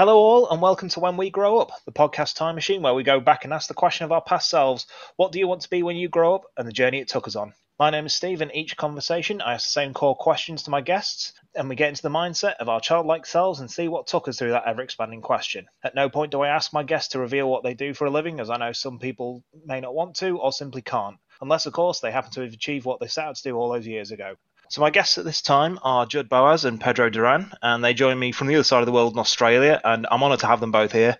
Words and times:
Hello, 0.00 0.16
all, 0.16 0.48
and 0.48 0.62
welcome 0.62 0.88
to 0.88 1.00
When 1.00 1.18
We 1.18 1.28
Grow 1.28 1.58
Up, 1.58 1.72
the 1.84 1.92
podcast 1.92 2.34
time 2.34 2.54
machine 2.54 2.80
where 2.80 2.94
we 2.94 3.02
go 3.02 3.20
back 3.20 3.44
and 3.44 3.52
ask 3.52 3.68
the 3.68 3.74
question 3.74 4.06
of 4.06 4.12
our 4.12 4.22
past 4.22 4.48
selves 4.48 4.86
what 5.16 5.30
do 5.30 5.38
you 5.38 5.46
want 5.46 5.60
to 5.60 5.68
be 5.68 5.82
when 5.82 5.96
you 5.96 6.08
grow 6.08 6.34
up, 6.34 6.44
and 6.56 6.66
the 6.66 6.72
journey 6.72 7.00
it 7.00 7.08
took 7.08 7.28
us 7.28 7.36
on. 7.36 7.52
My 7.78 7.90
name 7.90 8.06
is 8.06 8.14
Steve, 8.14 8.40
and 8.40 8.50
each 8.54 8.78
conversation 8.78 9.42
I 9.42 9.52
ask 9.52 9.66
the 9.66 9.72
same 9.72 9.92
core 9.92 10.16
questions 10.16 10.62
to 10.62 10.70
my 10.70 10.80
guests, 10.80 11.34
and 11.54 11.68
we 11.68 11.76
get 11.76 11.90
into 11.90 12.00
the 12.00 12.08
mindset 12.08 12.54
of 12.60 12.70
our 12.70 12.80
childlike 12.80 13.26
selves 13.26 13.60
and 13.60 13.70
see 13.70 13.88
what 13.88 14.06
took 14.06 14.26
us 14.26 14.38
through 14.38 14.52
that 14.52 14.66
ever 14.66 14.80
expanding 14.80 15.20
question. 15.20 15.66
At 15.84 15.94
no 15.94 16.08
point 16.08 16.32
do 16.32 16.40
I 16.40 16.48
ask 16.48 16.72
my 16.72 16.82
guests 16.82 17.10
to 17.10 17.18
reveal 17.18 17.50
what 17.50 17.62
they 17.62 17.74
do 17.74 17.92
for 17.92 18.06
a 18.06 18.10
living, 18.10 18.40
as 18.40 18.48
I 18.48 18.56
know 18.56 18.72
some 18.72 19.00
people 19.00 19.44
may 19.66 19.82
not 19.82 19.94
want 19.94 20.16
to 20.16 20.38
or 20.38 20.50
simply 20.50 20.80
can't, 20.80 21.18
unless, 21.42 21.66
of 21.66 21.74
course, 21.74 22.00
they 22.00 22.10
happen 22.10 22.30
to 22.30 22.40
have 22.40 22.54
achieved 22.54 22.86
what 22.86 23.00
they 23.00 23.06
set 23.06 23.26
out 23.26 23.36
to 23.36 23.42
do 23.42 23.54
all 23.54 23.70
those 23.70 23.86
years 23.86 24.12
ago. 24.12 24.36
So 24.70 24.82
my 24.82 24.90
guests 24.90 25.18
at 25.18 25.24
this 25.24 25.42
time 25.42 25.80
are 25.82 26.06
Judd 26.06 26.28
Boaz 26.28 26.64
and 26.64 26.80
Pedro 26.80 27.10
Duran, 27.10 27.50
and 27.60 27.82
they 27.82 27.92
join 27.92 28.16
me 28.16 28.30
from 28.30 28.46
the 28.46 28.54
other 28.54 28.62
side 28.62 28.78
of 28.78 28.86
the 28.86 28.92
world 28.92 29.12
in 29.12 29.18
Australia, 29.18 29.80
and 29.82 30.06
I'm 30.08 30.22
honoured 30.22 30.38
to 30.40 30.46
have 30.46 30.60
them 30.60 30.70
both 30.70 30.92
here. 30.92 31.18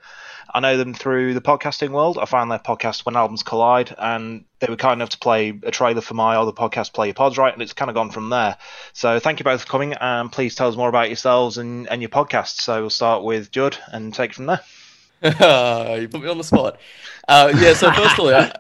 I 0.54 0.60
know 0.60 0.77
them 0.77 0.95
through 0.95 1.34
the 1.34 1.41
podcasting 1.41 1.91
world. 1.91 2.16
I 2.16 2.27
found 2.27 2.48
their 2.48 2.60
podcast 2.60 3.05
When 3.05 3.16
Albums 3.16 3.42
Collide, 3.42 3.92
and 3.98 4.44
they 4.60 4.68
were 4.68 4.77
kind 4.77 5.00
enough 5.00 5.08
to 5.08 5.18
play 5.18 5.58
a 5.64 5.72
trailer 5.72 6.00
for 6.00 6.14
my 6.14 6.36
other 6.36 6.52
podcast, 6.52 6.92
Play 6.92 7.08
Your 7.08 7.14
Pods 7.14 7.38
Right, 7.38 7.52
and 7.52 7.60
it's 7.60 7.72
kind 7.72 7.91
of 7.91 7.96
gone 7.96 8.12
from 8.12 8.30
there. 8.30 8.56
So 8.92 9.18
thank 9.18 9.41
you 9.41 9.44
both 9.44 9.62
for 9.62 9.66
coming, 9.66 9.94
and 9.94 10.30
please 10.30 10.55
tell 10.55 10.69
us 10.69 10.77
more 10.77 10.88
about 10.88 11.08
yourselves 11.08 11.58
and, 11.58 11.88
and 11.88 12.00
your 12.00 12.08
podcast. 12.08 12.60
So 12.60 12.82
we'll 12.82 12.91
start 12.91 13.24
with 13.24 13.50
Judd 13.50 13.77
and 13.88 14.14
take 14.14 14.30
it 14.30 14.34
from 14.34 14.46
there. 14.46 14.60
you 16.00 16.06
put 16.06 16.22
me 16.22 16.28
on 16.28 16.38
the 16.38 16.44
spot. 16.44 16.78
Uh, 17.27 17.52
yeah, 17.56 17.75
so 17.75 17.91
first 17.91 18.12
of 18.12 18.20
all, 18.20 18.32
I, 18.32 18.53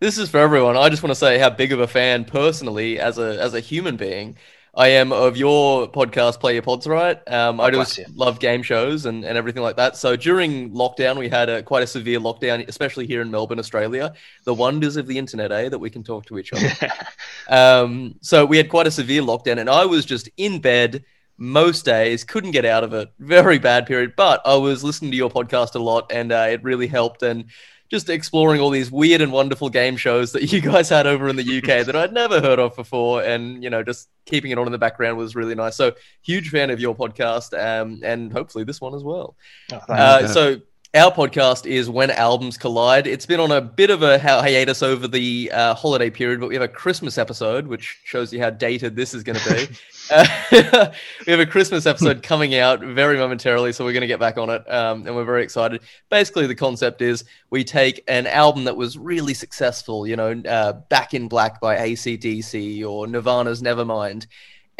this 0.00 0.16
is 0.16 0.30
for 0.30 0.38
everyone. 0.38 0.76
I 0.76 0.88
just 0.88 1.02
want 1.02 1.10
to 1.10 1.18
say 1.18 1.38
how 1.38 1.50
big 1.50 1.72
of 1.72 1.80
a 1.80 1.86
fan 1.86 2.24
personally, 2.24 2.98
as 2.98 3.18
a 3.18 3.40
as 3.40 3.54
a 3.54 3.60
human 3.60 3.96
being, 3.96 4.36
I 4.74 4.88
am 4.88 5.12
of 5.12 5.36
your 5.36 5.88
podcast, 5.88 6.40
Play 6.40 6.54
Your 6.54 6.62
Pods 6.62 6.86
Right. 6.86 7.20
Um, 7.30 7.60
I 7.60 7.70
just 7.70 8.00
love 8.14 8.40
game 8.40 8.62
shows 8.62 9.04
and, 9.04 9.24
and 9.24 9.36
everything 9.36 9.62
like 9.62 9.76
that. 9.76 9.96
So 9.96 10.16
during 10.16 10.70
lockdown, 10.70 11.18
we 11.18 11.28
had 11.28 11.50
a 11.50 11.62
quite 11.62 11.82
a 11.82 11.86
severe 11.86 12.18
lockdown, 12.18 12.66
especially 12.66 13.06
here 13.06 13.20
in 13.20 13.30
Melbourne, 13.30 13.58
Australia. 13.58 14.14
The 14.44 14.54
wonders 14.54 14.96
of 14.96 15.06
the 15.06 15.18
internet, 15.18 15.52
eh? 15.52 15.68
That 15.68 15.78
we 15.78 15.90
can 15.90 16.02
talk 16.02 16.24
to 16.26 16.38
each 16.38 16.52
other. 16.54 16.72
um, 17.50 18.14
so 18.22 18.46
we 18.46 18.56
had 18.56 18.70
quite 18.70 18.86
a 18.86 18.90
severe 18.90 19.22
lockdown, 19.22 19.58
and 19.58 19.68
I 19.68 19.84
was 19.84 20.06
just 20.06 20.30
in 20.38 20.60
bed 20.60 21.04
most 21.36 21.84
days, 21.84 22.22
couldn't 22.22 22.52
get 22.52 22.64
out 22.64 22.84
of 22.84 22.94
it. 22.94 23.10
Very 23.18 23.58
bad 23.58 23.86
period, 23.86 24.14
but 24.16 24.40
I 24.46 24.54
was 24.56 24.84
listening 24.84 25.10
to 25.10 25.16
your 25.16 25.30
podcast 25.30 25.74
a 25.74 25.78
lot, 25.78 26.10
and 26.10 26.32
uh, 26.32 26.46
it 26.50 26.62
really 26.62 26.86
helped. 26.86 27.22
And 27.22 27.46
just 27.90 28.08
exploring 28.08 28.60
all 28.60 28.70
these 28.70 28.90
weird 28.90 29.20
and 29.20 29.32
wonderful 29.32 29.68
game 29.68 29.96
shows 29.96 30.32
that 30.32 30.52
you 30.52 30.60
guys 30.72 30.88
had 30.88 31.06
over 31.06 31.28
in 31.28 31.36
the 31.36 31.58
UK 31.58 31.64
that 31.86 31.96
I'd 31.96 32.12
never 32.12 32.40
heard 32.40 32.58
of 32.58 32.76
before, 32.76 33.22
and 33.22 33.62
you 33.62 33.70
know, 33.70 33.82
just 33.82 34.08
keeping 34.26 34.52
it 34.52 34.58
on 34.58 34.66
in 34.66 34.72
the 34.72 34.78
background 34.78 35.18
was 35.18 35.34
really 35.34 35.54
nice. 35.54 35.76
So, 35.76 35.92
huge 36.22 36.50
fan 36.50 36.70
of 36.70 36.80
your 36.80 36.94
podcast, 36.94 37.52
um, 37.58 38.00
and 38.02 38.32
hopefully 38.32 38.64
this 38.64 38.80
one 38.80 38.94
as 38.94 39.02
well. 39.02 39.36
Oh, 39.72 39.76
uh, 39.88 40.28
so, 40.28 40.60
our 40.92 41.12
podcast 41.12 41.66
is 41.66 41.88
When 41.88 42.10
Albums 42.10 42.58
Collide. 42.58 43.06
It's 43.06 43.24
been 43.24 43.38
on 43.38 43.52
a 43.52 43.60
bit 43.60 43.90
of 43.90 44.02
a 44.02 44.18
hiatus 44.18 44.82
over 44.82 45.06
the 45.06 45.48
uh, 45.54 45.74
holiday 45.74 46.10
period, 46.10 46.40
but 46.40 46.48
we 46.48 46.54
have 46.56 46.64
a 46.64 46.68
Christmas 46.68 47.16
episode, 47.16 47.68
which 47.68 48.00
shows 48.02 48.32
you 48.32 48.40
how 48.40 48.50
dated 48.50 48.96
this 48.96 49.14
is 49.14 49.22
going 49.22 49.38
to 49.38 49.54
be. 49.54 49.68
uh, 50.10 50.26
we 51.26 51.30
have 51.30 51.38
a 51.38 51.46
Christmas 51.46 51.86
episode 51.86 52.24
coming 52.24 52.56
out 52.56 52.80
very 52.80 53.16
momentarily, 53.16 53.72
so 53.72 53.84
we're 53.84 53.92
going 53.92 54.00
to 54.00 54.08
get 54.08 54.18
back 54.18 54.36
on 54.36 54.50
it, 54.50 54.68
um, 54.68 55.06
and 55.06 55.14
we're 55.14 55.24
very 55.24 55.44
excited. 55.44 55.80
Basically, 56.08 56.48
the 56.48 56.56
concept 56.56 57.02
is 57.02 57.22
we 57.50 57.62
take 57.62 58.02
an 58.08 58.26
album 58.26 58.64
that 58.64 58.76
was 58.76 58.98
really 58.98 59.34
successful, 59.34 60.08
you 60.08 60.16
know, 60.16 60.42
uh, 60.48 60.72
Back 60.72 61.14
in 61.14 61.28
Black 61.28 61.60
by 61.60 61.78
AC/DC 61.78 62.84
or 62.84 63.06
Nirvana's 63.06 63.62
Nevermind, 63.62 64.26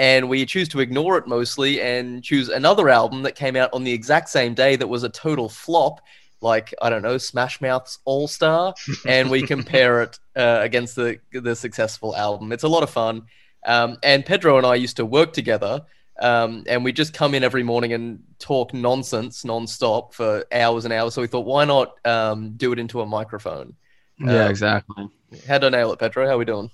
and 0.01 0.31
we 0.31 0.47
choose 0.47 0.67
to 0.67 0.81
ignore 0.81 1.19
it 1.19 1.27
mostly 1.27 1.79
and 1.83 2.25
choose 2.25 2.49
another 2.49 2.89
album 2.89 3.23
that 3.23 3.35
came 3.35 3.55
out 3.55 3.69
on 3.75 3.85
the 3.85 3.93
exact 3.93 4.31
same 4.31 4.55
day 4.55 4.75
that 4.75 4.87
was 4.87 5.03
a 5.03 5.11
total 5.11 5.47
flop 5.47 6.01
like 6.41 6.73
I 6.81 6.89
don't 6.89 7.03
know 7.03 7.19
Smash 7.19 7.61
Mouth's 7.61 7.99
All 8.07 8.27
Star, 8.27 8.73
and 9.07 9.31
we 9.31 9.43
compare 9.43 10.01
it 10.03 10.19
uh, 10.37 10.61
against 10.63 10.97
the 10.97 11.21
the 11.33 11.55
successful 11.55 12.17
album. 12.17 12.51
It's 12.51 12.65
a 12.65 12.69
lot 12.69 12.83
of 12.83 12.89
fun. 12.89 13.27
Um, 13.67 13.99
and 14.03 14.25
Pedro 14.25 14.57
and 14.57 14.67
I 14.67 14.77
used 14.77 14.97
to 14.97 15.05
work 15.05 15.35
together, 15.35 15.83
um, 16.19 16.65
and 16.67 16.83
we 16.83 16.93
just 16.93 17.13
come 17.13 17.35
in 17.35 17.45
every 17.45 17.63
morning 17.63 17.93
and 17.93 18.23
talk 18.39 18.73
nonsense 18.73 19.43
nonstop 19.43 20.15
for 20.15 20.47
hours 20.51 20.87
and 20.87 20.95
hours. 20.95 21.13
So 21.13 21.21
we 21.21 21.27
thought, 21.27 21.45
why 21.45 21.67
not 21.67 21.95
um, 22.07 22.55
do 22.57 22.73
it 22.73 22.79
into 22.79 23.03
a 23.03 23.07
microphone? 23.07 23.75
Yeah, 24.19 24.47
um, 24.47 24.51
exactly. 24.51 25.11
How 25.47 25.59
do 25.59 25.67
I 25.67 25.71
nail 25.71 25.93
it, 25.93 25.99
Pedro? 25.99 26.27
How 26.27 26.37
are 26.37 26.39
we 26.39 26.47
doing? 26.47 26.71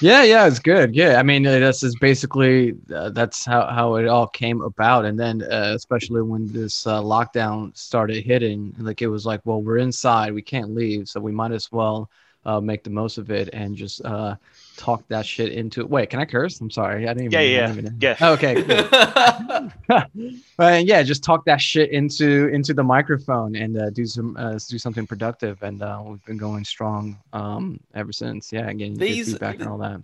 Yeah 0.00 0.22
yeah 0.22 0.46
it's 0.46 0.58
good. 0.58 0.94
Yeah 0.94 1.18
i 1.18 1.22
mean 1.22 1.46
uh, 1.46 1.58
this 1.58 1.82
is 1.82 1.94
basically 1.96 2.74
uh, 2.94 3.10
that's 3.10 3.44
how, 3.44 3.66
how 3.66 3.96
it 3.96 4.06
all 4.08 4.26
came 4.26 4.62
about. 4.62 5.04
And 5.04 5.18
then 5.18 5.42
uh, 5.42 5.72
especially 5.74 6.22
when 6.22 6.46
this 6.52 6.86
uh, 6.86 7.00
lockdown 7.02 7.76
started 7.76 8.24
hitting 8.24 8.74
like 8.78 9.02
it 9.02 9.08
was 9.08 9.26
like 9.26 9.40
well 9.44 9.62
we're 9.62 9.78
inside 9.78 10.32
we 10.32 10.42
can't 10.42 10.74
leave 10.74 11.08
so 11.08 11.20
we 11.20 11.32
might 11.32 11.52
as 11.52 11.70
well 11.72 12.10
uh, 12.46 12.60
make 12.60 12.84
the 12.84 12.90
most 12.90 13.18
of 13.18 13.30
it 13.30 13.50
and 13.52 13.76
just 13.76 14.02
uh, 14.04 14.36
talk 14.76 15.06
that 15.08 15.26
shit 15.26 15.52
into 15.52 15.80
it. 15.80 15.90
Wait, 15.90 16.08
can 16.08 16.20
I 16.20 16.24
curse? 16.24 16.60
I'm 16.60 16.70
sorry. 16.70 17.08
I 17.08 17.12
didn't 17.12 17.34
even. 17.34 17.40
Yeah, 17.48 17.72
yeah, 17.74 17.90
yeah. 18.00 18.16
Oh, 18.20 18.32
okay. 18.34 18.62
Cool. 18.62 20.04
but 20.56 20.86
yeah, 20.86 21.02
just 21.02 21.24
talk 21.24 21.44
that 21.46 21.60
shit 21.60 21.90
into 21.90 22.48
into 22.48 22.72
the 22.72 22.84
microphone 22.84 23.56
and 23.56 23.76
uh, 23.76 23.90
do 23.90 24.06
some 24.06 24.36
uh, 24.38 24.58
do 24.68 24.78
something 24.78 25.06
productive. 25.06 25.62
And 25.62 25.82
uh, 25.82 26.02
we've 26.06 26.24
been 26.24 26.38
going 26.38 26.64
strong 26.64 27.18
um, 27.32 27.80
ever 27.94 28.12
since. 28.12 28.52
Yeah, 28.52 28.68
again, 28.68 28.94
these 28.94 29.32
feedback 29.32 29.58
and 29.58 29.68
all 29.68 29.78
that 29.78 30.00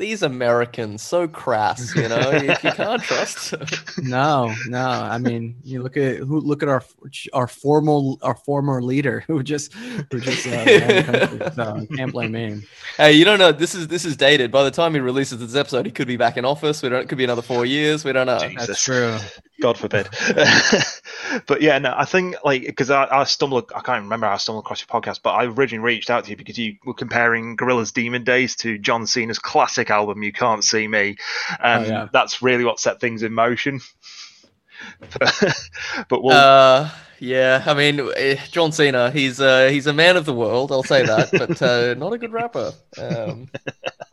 these 0.00 0.22
Americans 0.22 1.02
so 1.02 1.28
crass, 1.28 1.94
you 1.94 2.08
know, 2.08 2.30
you, 2.32 2.48
you, 2.48 2.56
can't 2.56 3.02
trust. 3.02 3.54
no, 3.98 4.52
no. 4.66 4.80
I 4.80 5.18
mean, 5.18 5.56
you 5.62 5.82
look 5.82 5.96
at 5.96 6.16
who 6.16 6.40
look 6.40 6.62
at 6.62 6.68
our 6.68 6.82
our 7.32 7.46
formal 7.46 8.18
our 8.22 8.34
former 8.34 8.82
leader 8.82 9.22
who 9.26 9.42
just 9.42 9.74
who 9.74 10.18
just 10.18 10.46
uh, 10.46 11.50
so 11.52 11.86
can't 11.94 12.12
blame 12.12 12.34
him. 12.34 12.62
Hey, 12.96 13.12
you 13.12 13.24
don't 13.24 13.38
know. 13.38 13.52
This 13.52 13.74
is 13.74 13.88
this 13.88 14.04
is 14.04 14.16
dated. 14.16 14.50
By 14.50 14.64
the 14.64 14.70
time 14.70 14.94
he 14.94 15.00
releases 15.00 15.38
this 15.38 15.54
episode, 15.54 15.84
he 15.84 15.92
could 15.92 16.08
be 16.08 16.16
back 16.16 16.36
in 16.36 16.44
office. 16.44 16.82
We 16.82 16.88
don't. 16.88 17.02
It 17.02 17.08
could 17.08 17.18
be 17.18 17.24
another 17.24 17.42
four 17.42 17.66
years. 17.66 18.04
We 18.04 18.12
don't 18.12 18.26
know. 18.26 18.40
Jesus. 18.40 18.66
That's 18.66 18.82
true. 18.82 19.18
God 19.60 19.78
forbid. 19.78 20.08
but 21.46 21.62
yeah, 21.62 21.78
no, 21.78 21.94
I 21.96 22.04
think 22.04 22.36
like 22.44 22.62
because 22.62 22.90
I, 22.90 23.06
I 23.10 23.24
stumbled, 23.24 23.70
I 23.74 23.80
can't 23.80 24.02
remember 24.02 24.26
how 24.26 24.34
I 24.34 24.36
stumbled 24.38 24.64
across 24.64 24.80
your 24.80 25.00
podcast, 25.00 25.20
but 25.22 25.30
I 25.30 25.44
originally 25.44 25.84
reached 25.84 26.10
out 26.10 26.24
to 26.24 26.30
you 26.30 26.36
because 26.36 26.58
you 26.58 26.76
were 26.84 26.94
comparing 26.94 27.56
Gorillaz' 27.56 27.92
Demon 27.92 28.24
Days 28.24 28.56
to 28.56 28.78
John 28.78 29.06
Cena's 29.06 29.38
classic 29.38 29.90
album 29.90 30.22
"You 30.22 30.32
Can't 30.32 30.64
See 30.64 30.88
Me," 30.88 31.16
oh, 31.50 31.54
and 31.62 31.86
oh, 31.86 31.88
yeah. 31.88 32.08
that's 32.12 32.42
really 32.42 32.64
what 32.64 32.80
set 32.80 33.00
things 33.00 33.22
in 33.22 33.32
motion. 33.32 33.80
but 36.08 36.22
we'll... 36.22 36.36
uh, 36.36 36.90
yeah, 37.20 37.62
I 37.66 37.74
mean, 37.74 38.00
eh, 38.16 38.36
John 38.50 38.72
Cena, 38.72 39.10
he's 39.10 39.40
uh, 39.40 39.68
he's 39.68 39.86
a 39.86 39.92
man 39.92 40.16
of 40.16 40.24
the 40.24 40.32
world, 40.32 40.72
I'll 40.72 40.82
say 40.82 41.04
that, 41.04 41.30
but 41.30 41.60
uh, 41.60 41.94
not 41.98 42.14
a 42.14 42.18
good 42.18 42.32
rapper. 42.32 42.72
Um, 42.96 43.48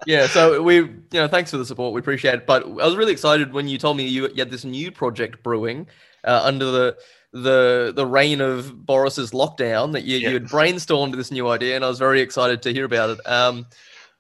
yeah, 0.06 0.27
so 0.27 0.61
we, 0.61 0.75
you 0.75 1.01
know, 1.13 1.27
thanks 1.27 1.51
for 1.51 1.57
the 1.57 1.66
support, 1.66 1.94
we 1.94 2.00
appreciate 2.01 2.33
it. 2.35 2.45
But 2.45 2.63
I 2.63 2.85
was 2.85 2.97
really 2.97 3.13
excited 3.13 3.53
when 3.53 3.69
you 3.69 3.77
told 3.77 3.95
me 3.95 4.06
you, 4.06 4.27
you 4.27 4.35
had 4.35 4.51
this 4.51 4.66
new 4.66 4.91
project 4.91 5.41
brewing 5.41 5.88
uh, 6.25 6.41
under 6.44 6.66
the 6.66 6.97
the 7.31 7.94
the 7.95 8.06
reign 8.06 8.41
of 8.41 8.85
Boris's 8.85 9.31
lockdown 9.31 9.94
that 9.94 10.03
you, 10.03 10.17
yeah. 10.17 10.29
you 10.29 10.33
had 10.33 10.45
brainstormed 10.45 11.16
this 11.16 11.31
new 11.31 11.47
idea, 11.47 11.75
and 11.75 11.85
I 11.85 11.88
was 11.88 12.00
very 12.00 12.19
excited 12.19 12.61
to 12.63 12.73
hear 12.73 12.85
about 12.85 13.11
it. 13.11 13.29
Um, 13.29 13.67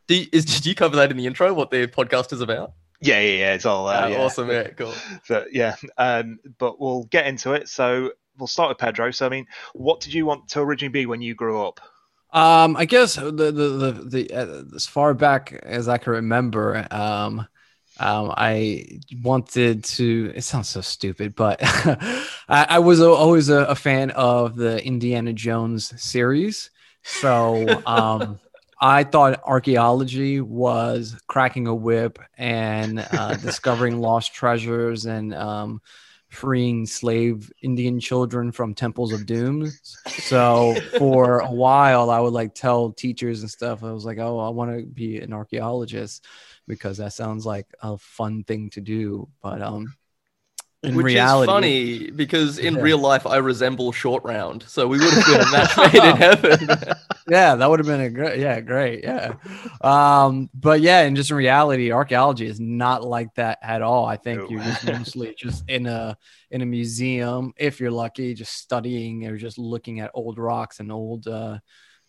do, 0.07 0.25
is, 0.31 0.45
did 0.55 0.65
you 0.65 0.75
cover 0.75 0.95
that 0.95 1.11
in 1.11 1.17
the 1.17 1.25
intro? 1.25 1.53
What 1.53 1.71
the 1.71 1.87
podcast 1.87 2.31
is 2.31 2.39
about? 2.39 2.71
Yeah, 2.99 3.19
yeah, 3.19 3.37
yeah. 3.37 3.53
It's 3.53 3.65
all 3.65 3.87
uh, 3.87 4.07
yeah. 4.07 4.17
awesome. 4.17 4.49
Yeah, 4.49 4.69
cool. 4.69 4.93
So 5.23 5.45
yeah, 5.51 5.75
um, 5.97 6.39
but 6.57 6.79
we'll 6.79 7.03
get 7.03 7.27
into 7.27 7.53
it. 7.53 7.69
So 7.69 8.11
we'll 8.37 8.47
start 8.47 8.69
with 8.69 8.77
Pedro. 8.77 9.11
So 9.11 9.25
I 9.25 9.29
mean, 9.29 9.45
what 9.73 9.99
did 9.99 10.13
you 10.13 10.25
want 10.25 10.49
to 10.49 10.61
originally 10.61 10.91
be 10.91 11.05
when 11.05 11.21
you 11.21 11.35
grew 11.35 11.61
up? 11.61 11.79
Um, 12.31 12.75
I 12.75 12.85
guess 12.85 13.15
the 13.15 13.31
the 13.31 13.51
the, 13.51 13.91
the 14.05 14.33
uh, 14.33 14.63
as 14.75 14.85
far 14.85 15.13
back 15.13 15.53
as 15.63 15.87
I 15.87 15.97
can 15.97 16.13
remember, 16.13 16.85
um, 16.91 17.47
um, 17.99 18.33
I 18.35 18.99
wanted 19.23 19.83
to. 19.85 20.33
It 20.35 20.43
sounds 20.43 20.69
so 20.69 20.81
stupid, 20.81 21.35
but 21.35 21.59
I, 21.63 22.27
I, 22.49 22.79
was 22.79 23.01
always 23.01 23.49
a, 23.49 23.59
a, 23.65 23.75
fan 23.75 24.11
of 24.11 24.55
the 24.55 24.83
Indiana 24.85 25.33
Jones 25.33 25.99
series. 26.01 26.69
So 27.03 27.81
um, 27.85 28.39
I 28.79 29.03
thought 29.03 29.41
archaeology 29.43 30.39
was 30.39 31.15
cracking 31.27 31.67
a 31.67 31.75
whip 31.75 32.19
and 32.37 32.99
uh, 33.11 33.35
discovering 33.41 33.99
lost 33.99 34.33
treasures 34.33 35.05
and 35.05 35.33
um, 35.33 35.81
freeing 36.29 36.85
slave 36.85 37.51
Indian 37.61 37.99
children 37.99 38.51
from 38.51 38.75
temples 38.75 39.13
of 39.13 39.25
doom. 39.25 39.71
So 40.07 40.75
for 40.97 41.39
a 41.39 41.51
while, 41.51 42.09
I 42.09 42.19
would 42.19 42.33
like 42.33 42.53
tell 42.53 42.91
teachers 42.91 43.41
and 43.41 43.49
stuff. 43.49 43.83
I 43.83 43.91
was 43.91 44.05
like, 44.05 44.19
"Oh, 44.19 44.39
I 44.39 44.49
want 44.49 44.77
to 44.77 44.85
be 44.85 45.19
an 45.19 45.33
archaeologist 45.33 46.25
because 46.67 46.97
that 46.97 47.13
sounds 47.13 47.45
like 47.45 47.67
a 47.81 47.97
fun 47.97 48.43
thing 48.43 48.69
to 48.71 48.81
do." 48.81 49.27
But 49.41 49.61
um, 49.61 49.95
in 50.83 50.95
Which 50.95 51.05
reality. 51.05 51.49
is 51.51 51.53
funny 51.53 52.11
because 52.11 52.59
in 52.59 52.75
Yeah. 52.75 52.81
real 52.81 52.97
life 52.99 53.25
I 53.25 53.37
resemble 53.37 53.91
Short 53.91 54.23
Round, 54.23 54.63
so 54.63 54.87
we 54.87 54.99
would 54.99 55.11
have 55.13 55.25
been 55.25 55.41
a 55.47 55.51
match 55.51 55.77
made 55.77 56.03
in 56.03 56.15
heaven. 56.17 56.93
Yeah, 57.29 57.55
that 57.55 57.69
would 57.69 57.79
have 57.79 57.85
been 57.87 57.99
a 57.99 58.09
great. 58.09 58.39
Yeah, 58.39 58.61
great. 58.61 59.03
Yeah, 59.03 59.33
um, 59.81 60.49
but 60.53 60.79
yeah, 60.79 61.01
and 61.01 61.13
just 61.13 61.29
in 61.29 61.35
reality, 61.35 61.91
archaeology 61.91 62.45
is 62.45 62.57
not 62.57 63.03
like 63.03 63.33
that 63.35 63.59
at 63.61 63.81
all. 63.81 64.05
I 64.05 64.15
think 64.15 64.39
No. 64.43 64.49
you're 64.49 64.63
just 64.63 64.85
mostly 64.85 65.35
just 65.37 65.69
in 65.69 65.87
a 65.87 66.17
in 66.51 66.61
a 66.61 66.65
museum, 66.65 67.51
if 67.57 67.81
you're 67.81 67.91
lucky, 67.91 68.33
just 68.33 68.53
studying 68.53 69.25
or 69.27 69.35
just 69.35 69.57
looking 69.57 69.99
at 69.99 70.11
old 70.13 70.37
rocks 70.37 70.79
and 70.79 70.89
old 70.89 71.27
uh, 71.27 71.57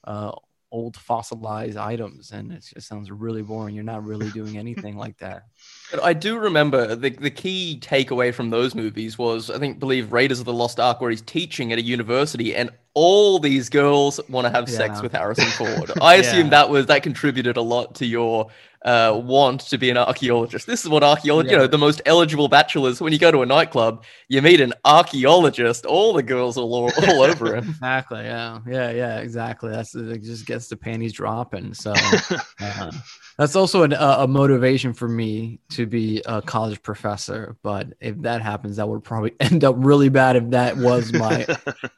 uh, 0.04 0.30
old 0.70 0.96
fossilized 0.96 1.76
items, 1.76 2.30
and 2.30 2.52
it 2.52 2.64
just 2.72 2.86
sounds 2.86 3.10
really 3.10 3.42
boring. 3.42 3.74
You're 3.74 3.82
not 3.82 4.04
really 4.04 4.30
doing 4.30 4.56
anything 4.56 4.96
like 4.96 5.18
that. 5.18 5.42
But 5.90 6.02
I 6.02 6.12
do 6.12 6.38
remember 6.38 6.94
the 6.94 7.10
the 7.10 7.30
key 7.30 7.78
takeaway 7.80 8.34
from 8.34 8.50
those 8.50 8.74
movies 8.74 9.18
was 9.18 9.50
I 9.50 9.58
think 9.58 9.78
believe 9.78 10.12
Raiders 10.12 10.38
of 10.38 10.44
the 10.46 10.52
Lost 10.52 10.78
Ark 10.78 11.00
where 11.00 11.10
he's 11.10 11.22
teaching 11.22 11.72
at 11.72 11.78
a 11.78 11.82
university 11.82 12.54
and 12.54 12.70
all 12.94 13.38
these 13.38 13.68
girls 13.68 14.20
want 14.28 14.46
to 14.46 14.50
have 14.52 14.68
sex 14.68 15.02
with 15.02 15.12
Harrison 15.12 15.46
Ford. 15.50 15.92
I 16.00 16.16
assume 16.16 16.46
Yeah. 16.46 16.50
that 16.50 16.70
was 16.70 16.86
that 16.86 17.02
contributed 17.02 17.56
a 17.56 17.62
lot 17.62 17.94
to 17.96 18.06
your 18.06 18.48
uh, 18.84 19.20
want 19.24 19.60
to 19.62 19.76
be 19.76 19.90
an 19.90 19.96
archaeologist. 19.96 20.64
This 20.68 20.84
is 20.84 20.88
what 20.88 21.02
archaeology, 21.02 21.50
you 21.50 21.56
know, 21.56 21.66
the 21.66 21.76
most 21.76 22.00
eligible 22.06 22.46
bachelors. 22.46 23.00
When 23.00 23.12
you 23.12 23.18
go 23.18 23.32
to 23.32 23.42
a 23.42 23.46
nightclub, 23.46 24.04
you 24.28 24.40
meet 24.40 24.60
an 24.60 24.72
archaeologist. 24.84 25.84
All 25.84 26.12
the 26.12 26.22
girls 26.22 26.56
are 26.56 26.60
all, 26.62 26.90
all 27.08 27.22
over 27.22 27.56
him. 27.56 27.68
Exactly. 27.78 28.20
Yeah. 28.20 28.60
Yeah. 28.68 28.90
Yeah. 28.92 29.18
Exactly. 29.18 29.70
That's 29.72 29.94
it. 29.96 30.22
Just 30.22 30.46
gets 30.46 30.68
the 30.68 30.76
panties 30.76 31.12
dropping. 31.12 31.74
So 31.74 31.92
uh, 32.60 32.92
that's 33.36 33.56
also 33.56 33.82
an, 33.82 33.94
a, 33.94 34.16
a 34.20 34.28
motivation 34.28 34.92
for 34.94 35.08
me 35.08 35.58
to 35.70 35.84
be 35.86 36.22
a 36.26 36.40
college 36.40 36.80
professor. 36.82 37.56
But 37.64 37.94
if 38.00 38.20
that 38.22 38.42
happens, 38.42 38.76
that 38.76 38.88
would 38.88 39.02
probably 39.02 39.34
end 39.40 39.64
up 39.64 39.74
really 39.78 40.08
bad. 40.08 40.36
If 40.36 40.50
that 40.50 40.76
was 40.76 41.12
my 41.12 41.46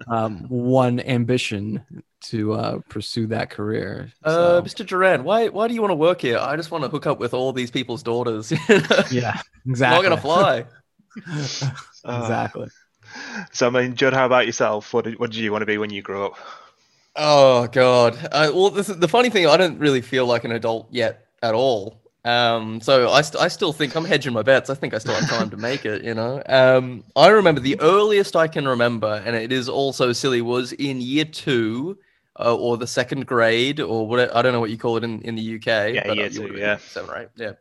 um, 0.08 0.46
one 0.48 0.89
ambition 0.98 1.84
to 2.22 2.52
uh, 2.52 2.78
pursue 2.88 3.26
that 3.28 3.50
career. 3.50 4.10
Uh, 4.24 4.60
Mr. 4.62 4.84
Duran, 4.84 5.22
why 5.24 5.48
why 5.48 5.68
do 5.68 5.74
you 5.74 5.80
want 5.80 5.92
to 5.92 5.96
work 5.96 6.20
here? 6.20 6.38
I 6.38 6.56
just 6.56 6.70
want 6.70 6.82
to 6.84 6.90
hook 6.90 7.06
up 7.06 7.20
with 7.20 7.34
all 7.34 7.52
these 7.52 7.70
people's 7.70 8.02
daughters. 8.02 8.50
yeah. 9.10 9.38
It's 9.38 9.48
Exactly. 9.66 9.96
not 9.96 10.02
gonna 10.02 10.20
fly. 10.20 10.64
exactly. 12.04 12.68
So, 13.52 13.66
I 13.66 13.70
mean, 13.70 13.94
Judd, 13.94 14.12
how 14.12 14.26
about 14.26 14.46
yourself? 14.46 14.92
What 14.94 15.04
did, 15.04 15.18
what 15.18 15.30
did 15.30 15.40
you 15.40 15.50
want 15.52 15.62
to 15.62 15.66
be 15.66 15.78
when 15.78 15.90
you 15.90 16.02
grew 16.02 16.26
up? 16.26 16.34
Oh 17.16 17.66
god. 17.68 18.16
Uh, 18.30 18.50
well, 18.54 18.70
this 18.70 18.88
is, 18.88 18.98
the 18.98 19.08
funny 19.08 19.30
thing. 19.30 19.46
I 19.46 19.56
don't 19.56 19.78
really 19.78 20.00
feel 20.00 20.26
like 20.26 20.44
an 20.44 20.52
adult 20.52 20.88
yet 20.90 21.26
at 21.42 21.54
all. 21.54 22.00
Um, 22.24 22.80
so 22.80 23.10
I, 23.10 23.22
st- 23.22 23.42
I 23.42 23.48
still 23.48 23.72
think 23.72 23.94
I'm 23.94 24.04
hedging 24.04 24.32
my 24.32 24.42
bets. 24.42 24.68
I 24.68 24.74
think 24.74 24.92
I 24.92 24.98
still 24.98 25.14
have 25.14 25.28
time 25.28 25.50
to 25.50 25.56
make 25.56 25.86
it. 25.86 26.04
You 26.04 26.14
know. 26.14 26.42
Um, 26.46 27.04
I 27.16 27.28
remember 27.28 27.60
the 27.60 27.80
earliest 27.80 28.36
I 28.36 28.48
can 28.48 28.68
remember, 28.68 29.22
and 29.24 29.34
it 29.34 29.52
is 29.52 29.68
also 29.68 30.12
silly, 30.12 30.42
was 30.42 30.72
in 30.72 31.00
year 31.00 31.24
two. 31.24 31.98
Uh, 32.38 32.56
or 32.56 32.78
the 32.78 32.86
second 32.86 33.26
grade, 33.26 33.80
or 33.80 34.06
what 34.06 34.34
I 34.34 34.40
don't 34.40 34.52
know 34.52 34.60
what 34.60 34.70
you 34.70 34.78
call 34.78 34.96
it 34.96 35.04
in, 35.04 35.20
in 35.22 35.34
the 35.34 35.56
UK. 35.56 35.66
Yeah, 35.94 36.06
but, 36.06 36.16
year 36.16 36.30
two, 36.30 36.54
yeah. 36.56 36.78
seven 36.78 37.10
or 37.10 37.18
eight. 37.18 37.28
Yeah. 37.36 37.52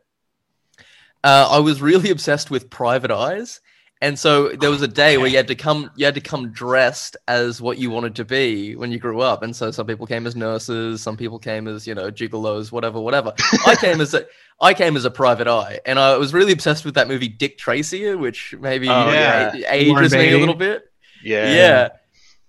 Uh, 1.22 1.48
I 1.50 1.58
was 1.58 1.82
really 1.82 2.10
obsessed 2.16 2.50
with 2.50 2.70
Private 2.70 3.10
Eyes, 3.10 3.60
and 4.00 4.18
so 4.18 4.48
there 4.48 4.70
was 4.70 4.82
a 4.82 4.88
day 4.88 5.18
where 5.18 5.26
you 5.26 5.36
had 5.36 5.48
to 5.48 5.54
come, 5.54 5.90
you 5.96 6.04
had 6.06 6.14
to 6.14 6.20
come 6.20 6.50
dressed 6.52 7.16
as 7.28 7.60
what 7.60 7.78
you 7.78 7.90
wanted 7.90 8.16
to 8.16 8.24
be 8.24 8.74
when 8.76 8.90
you 8.92 8.98
grew 8.98 9.20
up. 9.20 9.42
And 9.42 9.54
so 9.54 9.70
some 9.70 9.86
people 9.86 10.06
came 10.06 10.26
as 10.26 10.34
nurses, 10.34 11.02
some 11.02 11.16
people 11.16 11.38
came 11.38 11.68
as 11.68 11.86
you 11.86 11.94
know 11.94 12.10
gigolos, 12.10 12.72
whatever, 12.72 13.00
whatever. 13.00 13.34
I 13.66 13.76
came 13.76 14.00
as 14.00 14.14
a, 14.14 14.26
I 14.60 14.74
came 14.74 14.96
as 14.96 15.04
a 15.04 15.10
Private 15.10 15.48
Eye, 15.48 15.80
and 15.86 15.98
I 15.98 16.16
was 16.16 16.32
really 16.34 16.52
obsessed 16.52 16.84
with 16.84 16.94
that 16.94 17.08
movie 17.08 17.28
Dick 17.28 17.58
Tracy, 17.58 18.14
which 18.14 18.54
maybe 18.58 18.88
Oh, 18.88 19.10
yeah. 19.10 19.52
ages 19.68 20.12
me 20.12 20.32
a 20.32 20.38
little 20.38 20.54
bit. 20.54 20.84
Yeah. 21.22 21.52
Yeah. 21.52 21.88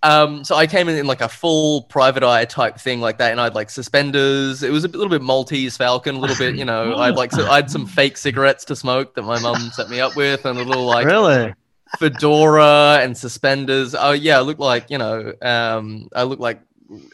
Um, 0.03 0.43
so 0.43 0.55
I 0.55 0.65
came 0.65 0.89
in 0.89 0.97
in 0.97 1.05
like 1.05 1.21
a 1.21 1.29
full 1.29 1.83
private 1.83 2.23
eye 2.23 2.45
type 2.45 2.79
thing 2.79 3.01
like 3.01 3.19
that, 3.19 3.31
and 3.31 3.39
I 3.39 3.45
had 3.45 3.55
like 3.55 3.69
suspenders. 3.69 4.63
It 4.63 4.71
was 4.71 4.83
a 4.83 4.87
little 4.87 5.09
bit 5.09 5.21
Maltese 5.21 5.77
Falcon, 5.77 6.15
a 6.15 6.19
little 6.19 6.35
bit, 6.35 6.55
you 6.55 6.65
know. 6.65 6.95
I 6.95 7.07
had 7.07 7.15
like 7.15 7.31
so 7.31 7.47
I 7.47 7.57
had 7.57 7.69
some 7.69 7.85
fake 7.85 8.17
cigarettes 8.17 8.65
to 8.65 8.75
smoke 8.75 9.13
that 9.15 9.21
my 9.23 9.39
mum 9.39 9.69
set 9.73 9.89
me 9.89 9.99
up 9.99 10.15
with, 10.15 10.45
and 10.45 10.57
a 10.57 10.63
little 10.63 10.85
like 10.85 11.05
really? 11.05 11.53
fedora 11.99 12.99
and 13.01 13.15
suspenders. 13.15 13.93
Oh 13.93 14.11
yeah, 14.11 14.39
I 14.39 14.41
look 14.41 14.57
like 14.57 14.89
you 14.89 14.97
know, 14.97 15.33
um, 15.41 16.09
I 16.15 16.23
look 16.23 16.39
like 16.39 16.61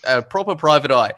a 0.05 0.21
proper 0.21 0.55
private 0.55 0.91
eye. 0.91 1.11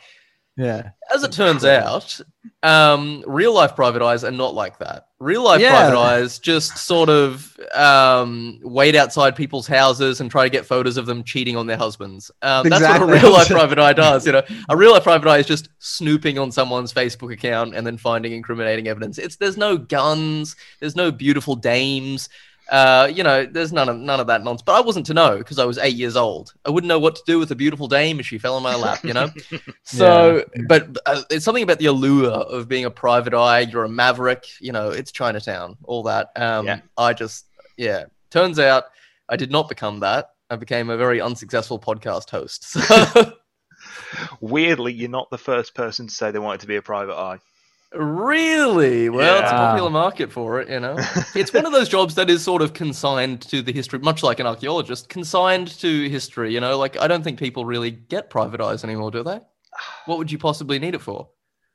Yeah. 0.57 0.90
As 1.13 1.24
it 1.24 1.31
turns 1.31 1.63
out, 1.63 2.19
um, 2.63 3.24
real 3.25 3.54
life 3.54 3.75
private 3.75 4.01
eyes 4.01 4.25
are 4.25 4.31
not 4.31 4.54
like 4.54 4.78
that. 4.80 5.07
Real 5.19 5.42
life 5.44 5.62
Yeah. 5.62 5.72
private 5.72 5.98
eyes 5.98 6.38
just 6.38 6.78
sort 6.78 7.10
of 7.10 7.57
um, 7.74 8.60
wait 8.62 8.94
outside 8.94 9.38
people's 9.38 9.68
houses 9.68 10.19
and 10.19 10.30
try 10.30 10.44
to 10.44 10.50
get 10.50 10.66
photos 10.66 10.98
of 10.98 11.06
them 11.06 11.24
cheating 11.24 11.56
on 11.56 11.66
their 11.66 11.78
husbands. 11.78 12.30
Um, 12.42 12.68
That's 12.68 12.84
what 12.84 13.01
a 13.01 13.06
real 13.06 13.31
life 13.31 13.48
private 13.48 13.80
eye 13.80 13.94
does. 13.94 14.25
You 14.25 14.34
know, 14.34 14.42
a 14.68 14.75
real 14.75 14.92
life 14.92 15.04
private 15.04 15.30
eye 15.30 15.38
is 15.38 15.46
just 15.46 15.69
snooping 15.80 16.38
on 16.38 16.51
someone's 16.51 16.94
Facebook 16.94 17.31
account 17.31 17.74
and 17.75 17.88
then 17.88 17.98
finding 17.98 18.34
incriminating 18.34 18.90
evidence. 18.90 19.18
It's 19.18 19.38
there's 19.38 19.57
no 19.57 19.78
guns, 19.78 20.57
there's 20.81 20.96
no 20.96 21.10
beautiful 21.12 21.56
dames. 21.56 22.28
Uh, 22.69 23.12
you 23.13 23.24
know, 23.24 23.45
there's 23.45 23.74
none 23.74 23.89
of 23.89 23.98
none 23.98 24.19
of 24.19 24.27
that 24.27 24.44
nonsense. 24.44 24.63
But 24.63 24.75
I 24.75 24.81
wasn't 24.81 25.06
to 25.07 25.13
know 25.13 25.38
because 25.38 25.60
I 25.60 25.66
was 25.66 25.77
eight 25.77 25.95
years 25.95 26.16
old. 26.16 26.54
I 26.66 26.69
wouldn't 26.69 26.88
know 26.88 27.00
what 27.00 27.16
to 27.16 27.21
do 27.25 27.39
with 27.39 27.51
a 27.51 27.56
beautiful 27.56 27.88
dame 27.88 28.19
if 28.19 28.27
she 28.27 28.38
fell 28.38 28.57
in 28.57 28.63
my 28.63 28.75
lap. 28.75 29.04
You 29.04 29.13
know. 29.13 29.30
so, 29.83 30.45
but 30.68 30.98
uh, 31.06 31.24
it's 31.30 31.45
something 31.45 31.63
about 31.63 31.80
the 31.80 31.88
allure 31.88 32.30
of 32.30 32.68
being 32.68 32.86
a 32.86 32.92
private 32.92 33.33
eye. 33.33 33.62
You're 33.62 33.86
a 33.86 33.89
maverick. 33.89 34.45
You 34.60 34.71
know, 34.71 34.89
it's 34.89 35.12
Chinatown. 35.12 35.77
All 35.83 36.04
that. 36.04 36.31
Um, 36.36 36.66
Yeah. 36.66 36.81
I 36.98 37.13
just, 37.13 37.45
yeah. 37.77 38.06
Turns 38.30 38.60
out, 38.60 38.86
I 39.27 39.36
did 39.36 39.51
not 39.51 39.69
become 39.69 40.01
that. 40.01 40.30
I 40.50 40.56
became 40.56 40.89
a 40.89 40.98
very 40.98 41.22
unsuccessful 41.22 41.80
podcast 41.80 42.30
host. 42.30 42.72
So, 42.72 43.33
Weirdly, 44.42 44.94
you're 44.94 45.10
not 45.10 45.30
the 45.30 45.38
first 45.38 45.74
person 45.74 46.07
to 46.07 46.13
say 46.13 46.31
they 46.31 46.39
wanted 46.39 46.62
to 46.62 46.68
be 46.68 46.75
a 46.75 46.81
private 46.81 47.15
eye. 47.15 47.39
Really, 47.94 49.09
well, 49.09 49.41
it's 49.41 49.51
a 49.51 49.56
popular 49.56 49.89
market 49.89 50.31
for 50.31 50.59
it. 50.59 50.69
You 50.69 50.80
know, 50.80 50.95
it's 51.36 51.53
one 51.53 51.65
of 51.65 51.71
those 51.71 51.89
jobs 51.89 52.15
that 52.15 52.30
is 52.30 52.44
sort 52.44 52.62
of 52.62 52.74
consigned 52.74 53.41
to 53.44 53.62
the 53.62 53.74
history, 53.74 54.00
much 54.00 54.24
like 54.24 54.39
an 54.39 54.47
archaeologist, 54.47 55.09
consigned 55.09 55.68
to 55.80 56.09
history. 56.09 56.53
You 56.53 56.59
know, 56.59 56.77
like 56.77 57.00
I 57.00 57.07
don't 57.07 57.24
think 57.24 57.39
people 57.39 57.65
really 57.65 57.91
get 57.91 58.30
private 58.30 58.62
eyes 58.62 58.83
anymore, 58.83 59.12
do 59.12 59.24
they? 59.24 59.39
What 60.06 60.18
would 60.18 60.31
you 60.31 60.38
possibly 60.38 60.80
need 60.80 60.95
it 60.95 61.01
for? 61.01 61.30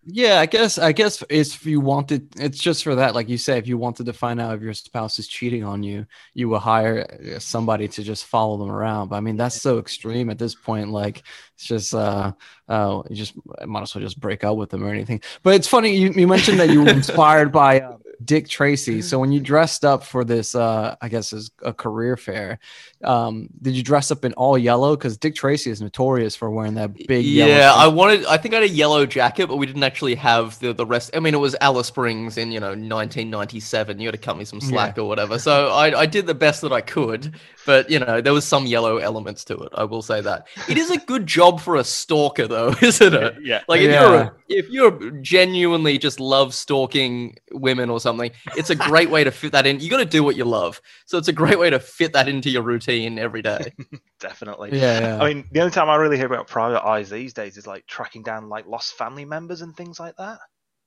Yeah, 0.07 0.41
I 0.41 0.47
guess 0.47 0.77
I 0.77 0.93
guess 0.93 1.25
if 1.31 1.65
you 1.65 1.81
wanted, 1.81 2.29
it's 2.37 2.59
just 2.59 2.85
for 2.85 2.95
that. 2.97 3.15
Like 3.15 3.29
you 3.29 3.39
say, 3.39 3.57
if 3.57 3.67
you 3.67 3.79
wanted 3.79 4.05
to 4.07 4.13
find 4.13 4.39
out 4.39 4.55
if 4.55 4.61
your 4.61 4.75
spouse 4.75 5.19
is 5.19 5.27
cheating 5.27 5.65
on 5.65 5.83
you, 5.83 6.07
you 6.35 6.51
will 6.51 6.59
hire 6.59 7.07
uh, 7.35 7.39
somebody 7.39 7.89
to 7.89 8.03
just 8.03 8.27
follow 8.27 8.59
them 8.59 8.71
around. 8.71 9.09
But 9.09 9.17
I 9.17 9.21
mean, 9.21 9.37
that's 9.39 9.61
so 9.61 9.79
extreme 9.79 10.29
at 10.29 10.39
this 10.39 10.55
point. 10.55 10.91
Like 10.91 11.23
it's 11.55 11.65
just, 11.65 11.95
uh, 11.95 12.33
uh, 12.69 13.03
you 13.09 13.17
just 13.17 13.35
might 13.67 13.83
as 13.83 13.95
well 13.95 14.05
just 14.05 14.21
break 14.21 14.45
up 14.45 14.59
with 14.59 14.69
them 14.69 14.85
or 14.85 14.91
anything. 14.91 15.23
But 15.43 15.55
it's 15.55 15.69
funny 15.69 15.97
you, 15.97 16.11
you 16.11 16.27
mentioned 16.27 16.61
that 16.61 16.69
you 16.69 16.83
were 16.83 16.91
inspired 16.91 17.51
by 17.51 17.81
uh, 17.81 17.97
Dick 18.25 18.49
Tracy. 18.49 19.01
So 19.01 19.19
when 19.19 19.33
you 19.33 19.41
dressed 19.41 19.85
up 19.85 20.05
for 20.05 20.25
this, 20.25 20.55
uh, 20.55 20.97
I 21.01 21.09
guess 21.09 21.33
is 21.33 21.51
a 21.63 21.73
career 21.73 22.17
fair. 22.17 22.59
Um, 23.05 23.49
did 23.63 23.75
you 23.75 23.83
dress 23.83 24.11
up 24.11 24.25
in 24.25 24.33
all 24.35 24.57
yellow? 24.57 24.97
Because 24.97 25.17
Dick 25.17 25.35
Tracy 25.35 25.71
is 25.71 25.81
notorious 25.81 26.35
for 26.37 26.51
wearing 26.51 26.75
that 26.75 26.95
big 27.07 27.25
yellow. 27.25 27.53
yeah, 27.53 27.73
I 27.75 27.87
wanted. 27.87 28.25
I 28.27 28.37
think 28.37 28.55
I 28.55 28.61
had 28.61 28.71
a 28.71 28.73
yellow 28.73 29.07
jacket, 29.07 29.47
but 29.49 29.57
we 29.57 29.67
didn't 29.67 29.83
actually 29.85 30.15
have 30.17 30.59
the 30.61 30.73
the 30.73 30.87
rest. 30.87 31.11
I 31.15 31.21
mean, 31.21 31.35
it 31.35 31.39
was 31.41 31.55
Alice 31.61 31.87
Springs 31.89 32.39
in 32.39 32.51
you 32.53 32.61
know 32.61 32.69
1997. 32.69 33.99
You 34.01 34.09
had 34.09 34.13
to 34.13 34.19
cut 34.19 34.37
me 34.37 34.45
some 34.45 34.61
slack 34.61 34.99
or 34.99 35.05
whatever. 35.05 35.39
So 35.39 35.69
I 35.69 36.01
I 36.01 36.07
did 36.07 36.27
the 36.27 36.35
best 36.35 36.61
that 36.63 36.73
I 36.73 36.81
could, 36.81 37.35
but 37.67 37.91
you 37.91 37.99
know 37.99 38.21
there 38.21 38.33
was 38.33 38.45
some 38.45 38.67
yellow 38.67 38.99
elements 38.99 39.45
to 39.47 39.57
it. 39.59 39.69
I 39.75 39.85
will 39.85 40.03
say 40.03 40.21
that 40.21 40.47
it 40.69 40.79
is 40.79 40.91
a 40.91 40.99
good 40.99 41.27
job 41.27 41.61
for 41.61 41.77
a 41.77 41.85
stalker, 41.85 42.47
though, 42.47 42.75
isn't 42.83 43.15
it? 43.15 43.35
Yeah. 43.43 43.63
Like 43.69 43.81
if 43.81 43.91
Yeah. 43.91 44.01
you're 44.03 44.15
a, 44.21 44.35
if 44.49 44.69
you're 44.71 45.11
genuinely 45.21 45.99
just 45.99 46.21
love 46.21 46.55
stalking 46.55 47.37
women 47.53 47.91
or 47.91 48.01
something, 48.01 48.31
it's 48.57 48.71
a 48.71 48.75
great 48.77 49.11
way 49.11 49.25
to 49.25 49.31
fit 49.31 49.53
that 49.53 49.67
in. 49.67 49.81
You 49.81 49.91
got 49.91 49.99
to 49.99 50.05
do 50.05 50.23
what 50.23 50.37
you 50.37 50.45
love, 50.45 50.81
so 51.07 51.19
it's 51.19 51.29
a 51.29 51.33
great 51.33 51.59
way 51.59 51.71
to 51.71 51.79
fit 51.81 52.13
that 52.13 52.29
into 52.29 52.51
your 52.51 52.63
routine 52.63 52.94
every 53.19 53.43
day. 53.43 53.73
Definitely. 54.21 54.71
Yeah, 54.73 55.01
yeah. 55.01 55.23
I 55.23 55.33
mean, 55.35 55.45
the 55.53 55.61
only 55.61 55.73
time 55.73 55.89
I 55.91 55.97
really 55.97 56.17
hear 56.17 56.27
about 56.27 56.49
private 56.49 56.85
eyes 56.85 57.11
these 57.11 57.33
days 57.33 57.57
is 57.57 57.67
like 57.67 57.87
tracking 57.87 58.23
down 58.23 58.49
like 58.49 58.67
lost 58.67 58.95
family 58.95 59.25
members 59.25 59.61
and 59.63 59.77
things 59.77 60.01
like 60.01 60.17
that. 60.17 60.39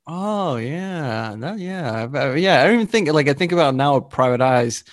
Oh 0.06 0.56
yeah, 0.56 1.36
that 1.38 1.60
yeah, 1.60 2.08
I- 2.14 2.18
I- 2.18 2.36
yeah. 2.36 2.62
I 2.62 2.66
don't 2.66 2.76
even 2.76 2.88
think 2.88 3.10
like 3.12 3.28
I 3.28 3.34
think 3.34 3.52
about 3.52 3.76
now 3.76 4.00
private 4.00 4.42
eyes 4.42 4.84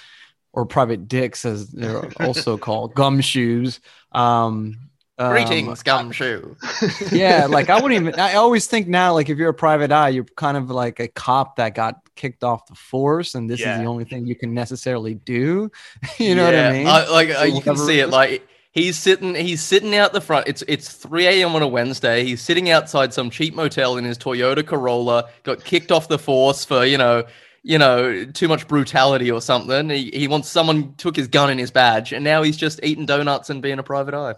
or 0.52 0.66
private 0.66 1.08
dicks 1.08 1.44
as 1.44 1.70
they're 1.70 2.06
also 2.18 2.58
called 2.58 2.94
gumshoes. 2.94 3.80
Um, 4.12 4.90
um, 5.16 5.30
Greetings, 5.30 5.82
gumshoe. 5.84 6.56
yeah, 7.12 7.46
like 7.46 7.70
I 7.70 7.80
wouldn't 7.80 8.00
even. 8.00 8.18
I 8.18 8.34
always 8.34 8.66
think 8.66 8.88
now, 8.88 9.12
like 9.12 9.28
if 9.28 9.38
you're 9.38 9.50
a 9.50 9.54
private 9.54 9.92
eye, 9.92 10.08
you're 10.08 10.24
kind 10.24 10.56
of 10.56 10.70
like 10.70 10.98
a 10.98 11.06
cop 11.06 11.54
that 11.56 11.76
got 11.76 12.00
kicked 12.16 12.42
off 12.42 12.66
the 12.66 12.74
force, 12.74 13.36
and 13.36 13.48
this 13.48 13.60
is 13.60 13.66
the 13.66 13.84
only 13.84 14.04
thing 14.04 14.26
you 14.26 14.34
can 14.34 14.52
necessarily 14.52 15.14
do. 15.14 15.70
you 16.18 16.34
know 16.34 16.44
what 16.44 16.56
I 16.56 16.72
mean? 16.72 16.84
like 16.84 17.30
uh, 17.30 17.44
you 17.44 17.60
can 17.60 17.76
see 17.76 18.00
it. 18.00 18.08
Like 18.08 18.44
he's 18.72 18.98
sitting, 18.98 19.36
he's 19.36 19.62
sitting 19.62 19.94
out 19.94 20.12
the 20.12 20.20
front. 20.20 20.48
It's 20.48 20.64
it's 20.66 20.92
3 20.92 21.26
a.m. 21.28 21.54
on 21.54 21.62
a 21.62 21.68
Wednesday. 21.68 22.24
He's 22.24 22.42
sitting 22.42 22.70
outside 22.70 23.14
some 23.14 23.30
cheap 23.30 23.54
motel 23.54 23.96
in 23.96 24.04
his 24.04 24.18
Toyota 24.18 24.66
Corolla. 24.66 25.30
Got 25.44 25.62
kicked 25.64 25.92
off 25.92 26.08
the 26.08 26.18
force 26.18 26.64
for 26.64 26.84
you 26.84 26.98
know 26.98 27.24
you 27.66 27.78
know, 27.78 28.26
too 28.26 28.46
much 28.46 28.68
brutality 28.68 29.30
or 29.30 29.40
something. 29.40 29.88
He, 29.88 30.10
he 30.12 30.28
wants 30.28 30.50
someone 30.50 30.94
took 30.96 31.16
his 31.16 31.28
gun 31.28 31.50
in 31.50 31.56
his 31.56 31.70
badge, 31.70 32.12
and 32.12 32.22
now 32.22 32.42
he's 32.42 32.58
just 32.58 32.78
eating 32.82 33.06
donuts 33.06 33.48
and 33.48 33.62
being 33.62 33.78
a 33.78 33.82
private 33.82 34.12
eye. 34.12 34.34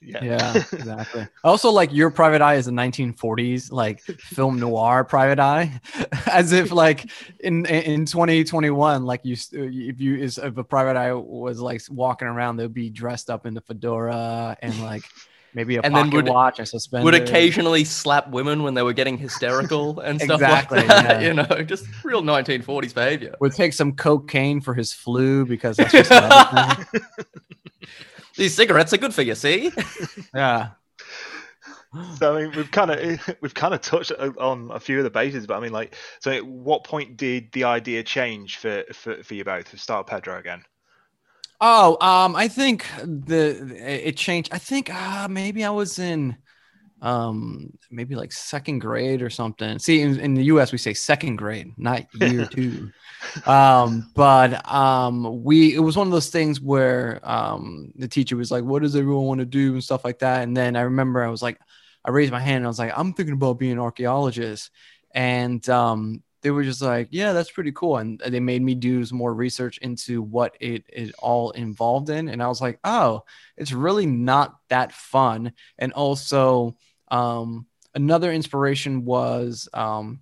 Yeah. 0.00 0.24
Yeah, 0.24 0.54
exactly. 0.72 1.26
also, 1.44 1.70
like 1.70 1.92
your 1.92 2.10
private 2.10 2.40
eye 2.42 2.54
is 2.54 2.68
a 2.68 2.70
1940s 2.70 3.70
like 3.72 4.00
film 4.00 4.58
noir 4.58 5.04
private 5.04 5.38
eye, 5.38 5.80
as 6.32 6.52
if 6.52 6.70
like 6.72 7.10
in 7.40 7.66
in 7.66 8.04
2021, 8.06 9.04
like 9.04 9.20
you 9.24 9.36
if 9.52 10.00
you 10.00 10.16
is 10.16 10.38
if 10.38 10.56
a 10.56 10.64
private 10.64 10.96
eye 10.96 11.12
was 11.12 11.60
like 11.60 11.82
walking 11.90 12.28
around, 12.28 12.56
they'd 12.56 12.72
be 12.72 12.90
dressed 12.90 13.30
up 13.30 13.46
in 13.46 13.54
the 13.54 13.60
fedora 13.60 14.56
and 14.62 14.80
like 14.82 15.02
maybe 15.54 15.76
a 15.76 15.80
And 15.82 15.94
pocket 15.94 16.10
then 16.10 16.16
would- 16.16 16.28
watch 16.28 16.58
and 16.58 16.68
suspenders. 16.68 17.04
Would 17.06 17.14
occasionally 17.14 17.82
slap 17.84 18.28
women 18.30 18.62
when 18.62 18.74
they 18.74 18.82
were 18.82 18.92
getting 18.92 19.16
hysterical 19.16 19.98
and 20.00 20.20
stuff 20.22 20.40
Exactly, 20.40 20.78
like 20.78 20.88
that. 20.88 21.22
yeah. 21.22 21.26
You 21.28 21.34
know, 21.34 21.62
just 21.62 21.86
real 22.04 22.22
1940s 22.22 22.94
behavior. 22.94 23.34
would 23.40 23.52
take 23.54 23.72
some 23.72 23.92
cocaine 23.92 24.60
for 24.60 24.74
his 24.74 24.92
flu 24.92 25.46
because 25.46 25.78
that's 25.78 25.92
just 25.92 26.10
another 26.10 26.84
thing. 26.84 27.00
These 28.38 28.54
cigarettes 28.54 28.92
are 28.92 28.98
good 28.98 29.12
for 29.12 29.22
you, 29.22 29.34
see? 29.34 29.72
yeah. 30.34 30.70
So 32.18 32.36
I 32.36 32.42
mean, 32.42 32.52
we've 32.54 32.70
kind 32.70 32.90
of 32.90 33.36
we've 33.40 33.54
kind 33.54 33.74
of 33.74 33.80
touched 33.80 34.12
on 34.12 34.70
a 34.72 34.78
few 34.78 34.98
of 34.98 35.04
the 35.04 35.10
bases, 35.10 35.46
but 35.46 35.56
I 35.56 35.60
mean, 35.60 35.72
like, 35.72 35.96
so 36.20 36.30
at 36.30 36.46
what 36.46 36.84
point 36.84 37.16
did 37.16 37.50
the 37.52 37.64
idea 37.64 38.02
change 38.04 38.58
for 38.58 38.84
for, 38.92 39.22
for 39.22 39.34
you 39.34 39.44
both 39.44 39.70
to 39.70 39.78
start 39.78 40.06
Pedro 40.06 40.38
again? 40.38 40.62
Oh, 41.60 41.96
um, 42.00 42.36
I 42.36 42.46
think 42.46 42.86
the 43.02 43.74
it 43.76 44.16
changed. 44.16 44.50
I 44.52 44.58
think 44.58 44.94
uh, 44.94 45.26
maybe 45.28 45.64
I 45.64 45.70
was 45.70 45.98
in 45.98 46.36
um 47.00 47.72
maybe 47.90 48.14
like 48.14 48.32
second 48.32 48.80
grade 48.80 49.22
or 49.22 49.30
something. 49.30 49.78
See, 49.78 50.00
in, 50.00 50.18
in 50.18 50.34
the 50.34 50.44
U.S. 50.44 50.72
we 50.72 50.78
say 50.78 50.94
second 50.94 51.36
grade, 51.36 51.72
not 51.76 52.06
year 52.14 52.46
two. 52.50 52.90
Um, 53.46 54.10
but 54.14 54.70
um, 54.70 55.42
we 55.42 55.74
it 55.74 55.80
was 55.80 55.96
one 55.96 56.06
of 56.06 56.12
those 56.12 56.30
things 56.30 56.60
where 56.60 57.20
um 57.22 57.92
the 57.96 58.08
teacher 58.08 58.36
was 58.36 58.50
like, 58.50 58.64
"What 58.64 58.82
does 58.82 58.96
everyone 58.96 59.26
want 59.26 59.40
to 59.40 59.46
do?" 59.46 59.72
and 59.74 59.84
stuff 59.84 60.04
like 60.04 60.20
that. 60.20 60.42
And 60.42 60.56
then 60.56 60.76
I 60.76 60.82
remember 60.82 61.22
I 61.22 61.28
was 61.28 61.42
like, 61.42 61.58
I 62.04 62.10
raised 62.10 62.32
my 62.32 62.40
hand 62.40 62.58
and 62.58 62.66
I 62.66 62.68
was 62.68 62.78
like, 62.78 62.92
"I'm 62.96 63.12
thinking 63.12 63.34
about 63.34 63.58
being 63.58 63.72
an 63.72 63.78
archaeologist," 63.78 64.70
and 65.12 65.66
um 65.68 66.22
they 66.42 66.50
were 66.50 66.62
just 66.62 66.80
like, 66.80 67.08
yeah, 67.10 67.32
that's 67.32 67.50
pretty 67.50 67.72
cool. 67.72 67.96
And 67.96 68.20
they 68.20 68.40
made 68.40 68.62
me 68.62 68.74
do 68.74 69.04
some 69.04 69.18
more 69.18 69.34
research 69.34 69.78
into 69.78 70.22
what 70.22 70.56
it 70.60 70.84
it 70.88 71.14
all 71.18 71.50
involved 71.52 72.10
in. 72.10 72.28
And 72.28 72.42
I 72.42 72.48
was 72.48 72.60
like, 72.60 72.78
oh, 72.84 73.24
it's 73.56 73.72
really 73.72 74.06
not 74.06 74.56
that 74.68 74.92
fun. 74.92 75.52
And 75.78 75.92
also, 75.92 76.76
um, 77.10 77.66
another 77.94 78.32
inspiration 78.32 79.04
was, 79.04 79.68
um, 79.72 80.20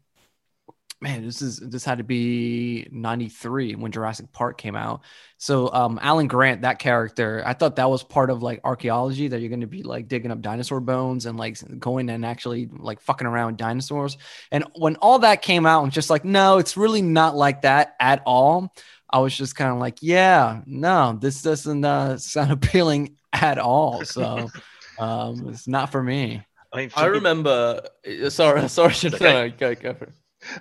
man, 1.00 1.25
this 1.25 1.43
is 1.43 1.59
this 1.59 1.85
had 1.85 1.99
to 1.99 2.05
be 2.05 2.88
93 2.90 3.75
when 3.75 3.93
Jurassic 3.93 4.33
Park 4.33 4.57
came 4.57 4.75
out. 4.75 5.02
So 5.37 5.71
um 5.73 5.99
Alan 6.00 6.26
Grant, 6.26 6.62
that 6.62 6.78
character, 6.78 7.43
I 7.45 7.52
thought 7.52 7.76
that 7.76 7.90
was 7.90 8.02
part 8.02 8.31
of 8.31 8.43
like 8.43 8.61
archaeology 8.64 9.28
that 9.28 9.40
you're 9.40 9.50
gonna 9.50 9.66
be 9.66 9.83
like 9.83 10.09
digging 10.09 10.31
up 10.31 10.40
dinosaur 10.40 10.81
bones 10.81 11.26
and 11.26 11.38
like 11.38 11.59
going 11.78 12.09
and 12.09 12.25
actually 12.25 12.69
like 12.78 13.00
fucking 13.00 13.26
around 13.26 13.47
with 13.49 13.57
dinosaurs. 13.59 14.16
And 14.50 14.64
when 14.75 14.97
all 14.97 15.19
that 15.21 15.43
came 15.43 15.66
out, 15.66 15.83
I'm 15.83 15.90
just 15.90 16.11
like, 16.11 16.25
no, 16.25 16.59
it's 16.59 16.76
really 16.76 17.02
not 17.02 17.37
like 17.37 17.62
that 17.62 17.95
at 18.00 18.23
all. 18.25 18.73
I 19.09 19.19
was 19.21 19.37
just 19.37 19.55
kind 19.55 19.71
of 19.71 19.78
like, 19.78 19.99
yeah, 20.00 20.62
no, 20.66 21.16
this 21.21 21.43
doesn't 21.43 21.85
uh, 21.85 22.16
sound 22.19 22.52
appealing 22.52 23.16
at 23.33 23.59
all. 23.59 24.05
So 24.05 24.50
um, 24.99 25.49
it's 25.50 25.69
not 25.69 25.93
for 25.93 26.02
me. 26.02 26.43
I 26.73 26.76
mean, 26.78 26.90
I 26.96 27.04
me- 27.06 27.11
remember. 27.12 27.82
Sorry, 28.28 28.68
sorry. 28.68 28.92
Should 28.92 29.14
Okay. 29.14 29.32
no, 29.32 29.49
go 29.58 29.75
go 29.75 29.94
for 29.94 30.04
it. 30.04 30.12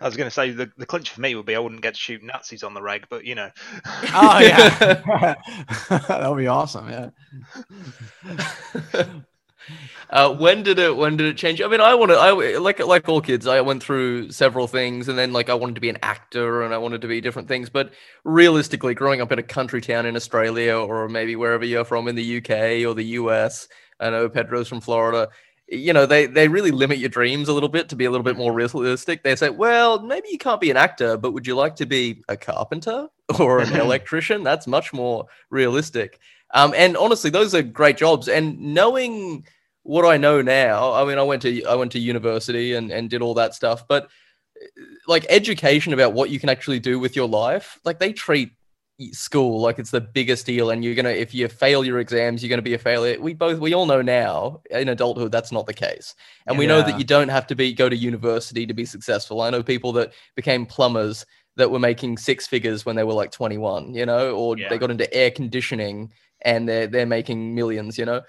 I 0.01 0.05
was 0.05 0.15
going 0.17 0.27
to 0.27 0.31
say 0.33 0.49
the, 0.51 0.71
the 0.77 0.85
clinch 0.85 1.11
for 1.11 1.21
me 1.21 1.35
would 1.35 1.45
be 1.45 1.55
I 1.55 1.59
wouldn't 1.59 1.81
get 1.81 1.93
to 1.93 1.99
shoot 1.99 2.23
Nazis 2.23 2.63
on 2.63 2.73
the 2.73 2.81
reg, 2.81 3.05
but 3.09 3.23
you 3.23 3.35
know, 3.35 3.51
Oh 3.85 4.39
yeah, 4.39 5.35
that 5.89 6.25
would 6.27 6.37
be 6.37 6.47
awesome. 6.47 6.89
Yeah. 6.89 7.09
uh, 10.09 10.33
when 10.35 10.63
did 10.63 10.79
it 10.79 10.95
when 10.95 11.17
did 11.17 11.27
it 11.27 11.37
change? 11.37 11.61
I 11.61 11.67
mean, 11.67 11.81
I 11.81 11.93
wanted 11.93 12.17
I 12.17 12.31
like 12.57 12.79
like 12.79 13.07
all 13.09 13.21
kids, 13.21 13.47
I 13.47 13.61
went 13.61 13.83
through 13.83 14.31
several 14.31 14.67
things, 14.67 15.07
and 15.07 15.17
then 15.17 15.33
like 15.33 15.49
I 15.49 15.53
wanted 15.53 15.75
to 15.75 15.81
be 15.81 15.89
an 15.89 15.97
actor, 16.01 16.63
and 16.63 16.73
I 16.73 16.77
wanted 16.77 17.01
to 17.01 17.07
be 17.07 17.21
different 17.21 17.47
things. 17.47 17.69
But 17.69 17.91
realistically, 18.23 18.93
growing 18.93 19.21
up 19.21 19.31
in 19.31 19.39
a 19.39 19.43
country 19.43 19.81
town 19.81 20.05
in 20.05 20.15
Australia, 20.15 20.75
or 20.77 21.07
maybe 21.09 21.35
wherever 21.35 21.65
you're 21.65 21.85
from 21.85 22.07
in 22.07 22.15
the 22.15 22.37
UK 22.37 22.87
or 22.87 22.93
the 22.95 23.05
US, 23.19 23.67
I 23.99 24.09
know 24.09 24.29
Pedro's 24.29 24.67
from 24.67 24.81
Florida. 24.81 25.29
You 25.67 25.93
know, 25.93 26.05
they 26.05 26.27
they 26.27 26.47
really 26.47 26.71
limit 26.71 26.99
your 26.99 27.09
dreams 27.09 27.47
a 27.47 27.53
little 27.53 27.69
bit 27.69 27.89
to 27.89 27.95
be 27.95 28.05
a 28.05 28.11
little 28.11 28.23
bit 28.23 28.37
more 28.37 28.53
realistic. 28.53 29.23
They 29.23 29.35
say, 29.35 29.49
well, 29.49 29.99
maybe 29.99 30.27
you 30.29 30.37
can't 30.37 30.61
be 30.61 30.69
an 30.69 30.77
actor, 30.77 31.17
but 31.17 31.31
would 31.31 31.47
you 31.47 31.55
like 31.55 31.75
to 31.77 31.85
be 31.85 32.23
a 32.27 32.37
carpenter 32.37 33.07
or 33.39 33.59
an 33.59 33.73
electrician? 33.79 34.43
That's 34.43 34.67
much 34.67 34.93
more 34.93 35.25
realistic. 35.49 36.19
Um, 36.53 36.73
and 36.75 36.95
honestly, 36.95 37.31
those 37.31 37.55
are 37.55 37.63
great 37.63 37.97
jobs. 37.97 38.27
And 38.27 38.59
knowing 38.59 39.45
what 39.83 40.05
I 40.05 40.17
know 40.17 40.41
now, 40.41 40.93
I 40.93 41.03
mean, 41.05 41.17
I 41.17 41.23
went 41.23 41.41
to 41.43 41.65
I 41.65 41.75
went 41.75 41.91
to 41.93 41.99
university 41.99 42.73
and 42.73 42.91
and 42.91 43.09
did 43.09 43.21
all 43.21 43.33
that 43.35 43.55
stuff, 43.55 43.87
but 43.87 44.03
uh, 44.05 44.83
like 45.07 45.25
education 45.29 45.93
about 45.93 46.13
what 46.13 46.29
you 46.29 46.39
can 46.39 46.49
actually 46.49 46.79
do 46.79 46.99
with 46.99 47.15
your 47.15 47.27
life, 47.27 47.79
like 47.83 47.97
they 47.97 48.13
treat 48.13 48.51
school 49.11 49.59
like 49.59 49.77
it's 49.77 49.91
the 49.91 49.99
biggest 49.99 50.45
deal 50.45 50.69
and 50.69 50.83
you're 50.83 50.95
gonna 50.95 51.09
if 51.09 51.33
you 51.33 51.47
fail 51.49 51.83
your 51.83 51.99
exams 51.99 52.41
you're 52.41 52.49
gonna 52.49 52.61
be 52.61 52.73
a 52.73 52.77
failure. 52.77 53.19
We 53.19 53.33
both 53.33 53.59
we 53.59 53.73
all 53.73 53.85
know 53.85 54.01
now 54.01 54.61
in 54.71 54.87
adulthood 54.89 55.31
that's 55.31 55.51
not 55.51 55.65
the 55.65 55.73
case. 55.73 56.15
And 56.47 56.57
we 56.57 56.65
know 56.65 56.81
that 56.81 56.97
you 56.97 57.03
don't 57.03 57.27
have 57.29 57.45
to 57.47 57.55
be 57.55 57.73
go 57.73 57.89
to 57.89 57.95
university 57.95 58.65
to 58.65 58.73
be 58.73 58.85
successful. 58.85 59.41
I 59.41 59.49
know 59.49 59.61
people 59.63 59.91
that 59.93 60.13
became 60.35 60.65
plumbers 60.65 61.25
that 61.57 61.71
were 61.71 61.79
making 61.79 62.17
six 62.17 62.47
figures 62.47 62.85
when 62.85 62.95
they 62.95 63.03
were 63.03 63.13
like 63.13 63.31
21 63.31 63.93
you 63.93 64.05
know 64.05 64.33
or 64.33 64.57
Yeah. 64.57 64.69
they 64.69 64.77
got 64.77 64.91
into 64.91 65.13
air 65.13 65.29
conditioning 65.31 66.11
and 66.43 66.67
they're 66.69 66.87
they're 66.87 67.05
making 67.05 67.53
millions 67.53 67.97
you 67.97 68.05
know. 68.05 68.21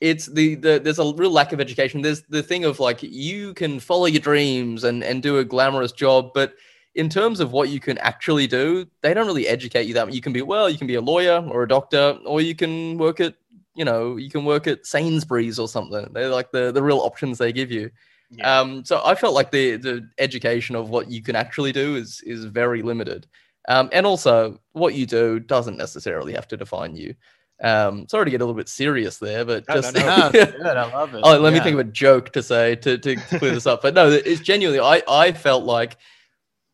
It's 0.00 0.26
the, 0.26 0.56
the 0.56 0.78
there's 0.78 0.98
a 0.98 1.12
real 1.14 1.30
lack 1.30 1.52
of 1.54 1.60
education. 1.60 2.02
There's 2.02 2.22
the 2.28 2.42
thing 2.42 2.64
of 2.64 2.78
like 2.78 3.02
you 3.02 3.54
can 3.54 3.80
follow 3.80 4.06
your 4.06 4.20
dreams 4.20 4.84
and 4.84 5.02
and 5.02 5.22
do 5.22 5.38
a 5.38 5.44
glamorous 5.44 5.90
job 5.90 6.30
but 6.34 6.52
in 6.96 7.08
terms 7.08 7.40
of 7.40 7.52
what 7.52 7.68
you 7.68 7.78
can 7.78 7.98
actually 7.98 8.46
do 8.46 8.86
they 9.02 9.14
don't 9.14 9.26
really 9.26 9.46
educate 9.46 9.86
you 9.86 9.94
that 9.94 10.06
much. 10.06 10.14
you 10.14 10.20
can 10.20 10.32
be 10.32 10.42
well 10.42 10.68
you 10.68 10.78
can 10.78 10.86
be 10.86 10.94
a 10.96 11.00
lawyer 11.00 11.46
or 11.48 11.62
a 11.62 11.68
doctor 11.68 12.18
or 12.24 12.40
you 12.40 12.54
can 12.54 12.98
work 12.98 13.20
at 13.20 13.34
you 13.74 13.84
know 13.84 14.16
you 14.16 14.30
can 14.30 14.44
work 14.44 14.66
at 14.66 14.84
sainsbury's 14.86 15.58
or 15.58 15.68
something 15.68 16.06
they're 16.12 16.28
like 16.28 16.50
the 16.50 16.72
the 16.72 16.82
real 16.82 16.98
options 16.98 17.38
they 17.38 17.52
give 17.52 17.70
you 17.70 17.90
yeah. 18.30 18.60
um, 18.60 18.84
so 18.84 19.02
I 19.04 19.14
felt 19.14 19.34
like 19.34 19.50
the 19.50 19.76
the 19.76 20.08
education 20.18 20.74
of 20.76 20.90
what 20.90 21.10
you 21.10 21.22
can 21.22 21.36
actually 21.36 21.72
do 21.72 21.96
is 21.96 22.20
is 22.22 22.44
very 22.44 22.82
limited, 22.82 23.26
um, 23.68 23.88
and 23.92 24.06
also 24.06 24.60
what 24.72 24.94
you 24.94 25.06
do 25.06 25.38
doesn't 25.38 25.76
necessarily 25.76 26.32
have 26.32 26.48
to 26.48 26.56
define 26.56 26.96
you. 26.96 27.14
Um, 27.62 28.06
sorry 28.08 28.26
to 28.26 28.30
get 28.30 28.40
a 28.40 28.44
little 28.44 28.56
bit 28.56 28.68
serious 28.68 29.18
there, 29.18 29.44
but 29.44 29.64
No, 29.68 29.76
no, 29.76 29.80
just 29.80 29.94
no. 29.94 30.00
Yeah, 30.00 30.30
it's 30.32 30.52
good. 30.56 30.66
I 30.66 30.92
love 30.92 31.14
it. 31.14 31.20
oh, 31.24 31.38
let 31.38 31.52
me 31.52 31.60
think 31.60 31.74
of 31.74 31.80
a 31.80 31.90
joke 31.90 32.32
to 32.32 32.42
say 32.42 32.74
to 32.76 32.98
to 32.98 33.16
clear 33.16 33.52
this 33.52 33.66
up. 33.66 33.82
But 33.82 33.94
no, 33.94 34.10
it's 34.10 34.40
genuinely 34.40 34.80
I 34.80 35.02
I 35.08 35.32
felt 35.32 35.64
like, 35.64 35.96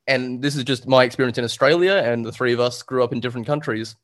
and 0.06 0.42
this 0.42 0.56
is 0.56 0.64
just 0.64 0.87
my 0.87 1.04
experience 1.04 1.38
in 1.38 1.44
Australia, 1.44 2.02
and 2.04 2.25
the 2.25 2.32
three 2.32 2.52
of 2.52 2.61
us 2.61 2.82
grew 2.82 3.04
up 3.04 3.12
in 3.12 3.21
different 3.21 3.47
countries 3.47 3.97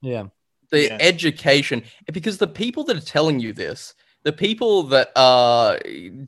Yeah. 0.00 0.24
the 0.70 0.86
Yeah. 0.86 0.98
education 1.00 1.84
because 2.12 2.38
the 2.38 2.46
people 2.46 2.84
that 2.84 2.96
are 2.96 3.00
telling 3.00 3.40
you 3.40 3.52
this 3.52 3.94
the 4.24 4.32
people 4.32 4.84
that 4.84 5.10
are 5.16 5.78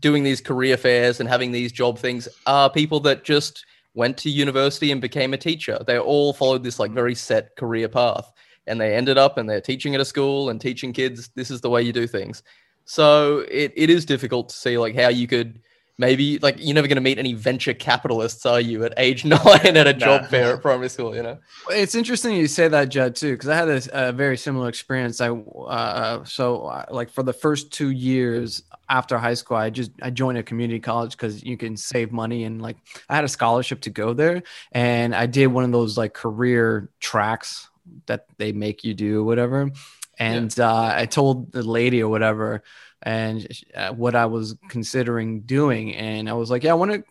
doing 0.01 0.25
these 0.25 0.41
career 0.41 0.77
fairs 0.77 1.21
and 1.21 1.29
having 1.29 1.53
these 1.53 1.73
job 1.73 1.99
things 1.99 2.29
are 2.47 2.69
people 2.69 3.01
that 3.01 3.25
just 3.25 3.65
went 3.95 4.17
to 4.19 4.29
university 4.31 4.91
and 4.91 5.01
became 5.01 5.33
a 5.33 5.39
teacher 5.39 5.79
they 5.87 5.99
all 5.99 6.33
followed 6.33 6.63
this 6.63 6.79
like 6.79 6.91
mm-hmm. 6.91 6.97
very 6.97 7.15
set 7.15 7.57
career 7.57 7.89
path 7.89 8.31
and 8.67 8.81
they 8.81 8.95
ended 8.95 9.17
up 9.17 9.39
and 9.39 9.49
they're 9.49 9.61
teaching 9.61 9.95
at 9.95 10.01
a 10.01 10.05
school 10.05 10.51
and 10.51 10.61
teaching 10.61 10.93
kids 10.93 11.31
this 11.35 11.51
is 11.51 11.61
the 11.61 11.71
way 11.71 11.83
you 11.83 11.93
do 11.93 12.07
things 12.07 12.43
so 12.85 13.45
it, 13.51 13.73
it 13.77 13.89
is 13.89 14.05
difficult 14.05 14.49
to 14.51 14.57
see 14.57 14.77
like 14.77 14.95
how 14.95 15.09
you 15.09 15.27
could 15.27 15.61
maybe 15.99 16.39
like 16.39 16.57
you're 16.59 16.75
never 16.75 16.89
going 16.89 16.97
to 16.97 17.01
meet 17.03 17.19
any 17.19 17.33
venture 17.35 17.73
capitalists 17.73 18.45
are 18.45 18.61
you 18.61 18.85
at 18.85 18.93
age 18.97 19.25
nine 19.35 19.77
at 19.77 19.87
a 19.87 19.93
job 19.93 20.23
Nah. 20.23 20.29
fair 20.29 20.55
at 20.55 20.63
primary 20.63 20.89
school 20.89 21.15
you 21.15 21.23
know 21.23 21.39
It's 21.71 21.95
interesting 21.95 22.35
you 22.37 22.47
say 22.47 22.69
that, 22.69 22.89
Judd, 22.89 23.15
too, 23.17 23.33
because 23.33 23.49
I 23.49 23.57
had 23.57 23.67
this 23.67 23.89
a 23.93 24.13
very 24.13 24.37
similar 24.37 24.69
experience. 24.69 25.21
I 25.21 25.31
uh, 25.31 26.25
so 26.25 26.67
uh, 26.67 26.85
like 26.91 27.11
for 27.11 27.23
the 27.23 27.33
first 27.33 27.73
two 27.73 27.91
years 27.91 28.63
after 28.89 29.17
high 29.19 29.35
school, 29.35 29.57
I 29.57 29.71
just 29.71 29.93
I 30.03 30.11
joined 30.11 30.39
a 30.39 30.43
community 30.43 30.81
college 30.81 31.13
because 31.13 31.43
you 31.43 31.57
can 31.57 31.77
save 31.77 32.13
money 32.13 32.45
and 32.45 32.61
like 32.61 32.77
I 33.09 33.15
had 33.15 33.25
a 33.25 33.29
scholarship 33.29 33.81
to 33.83 33.91
go 33.91 34.13
there, 34.15 34.43
and 34.73 35.15
I 35.15 35.27
did 35.27 35.47
one 35.47 35.65
of 35.65 35.73
those 35.73 35.97
like 35.97 36.13
career 36.13 36.91
tracks 37.01 37.69
that 38.07 38.27
they 38.39 38.53
make 38.53 38.85
you 38.85 38.95
do 38.95 39.21
or 39.21 39.25
whatever. 39.25 39.71
And 40.19 40.59
uh, 40.61 40.93
I 40.97 41.07
told 41.07 41.51
the 41.53 41.63
lady 41.63 42.03
or 42.03 42.09
whatever, 42.09 42.63
and 43.05 43.47
uh, 43.75 43.93
what 43.93 44.17
I 44.17 44.27
was 44.27 44.57
considering 44.69 45.43
doing, 45.43 45.95
and 45.95 46.29
I 46.29 46.33
was 46.33 46.51
like, 46.51 46.65
yeah, 46.65 46.73
I 46.73 46.75
want 46.75 46.93
to 46.93 47.05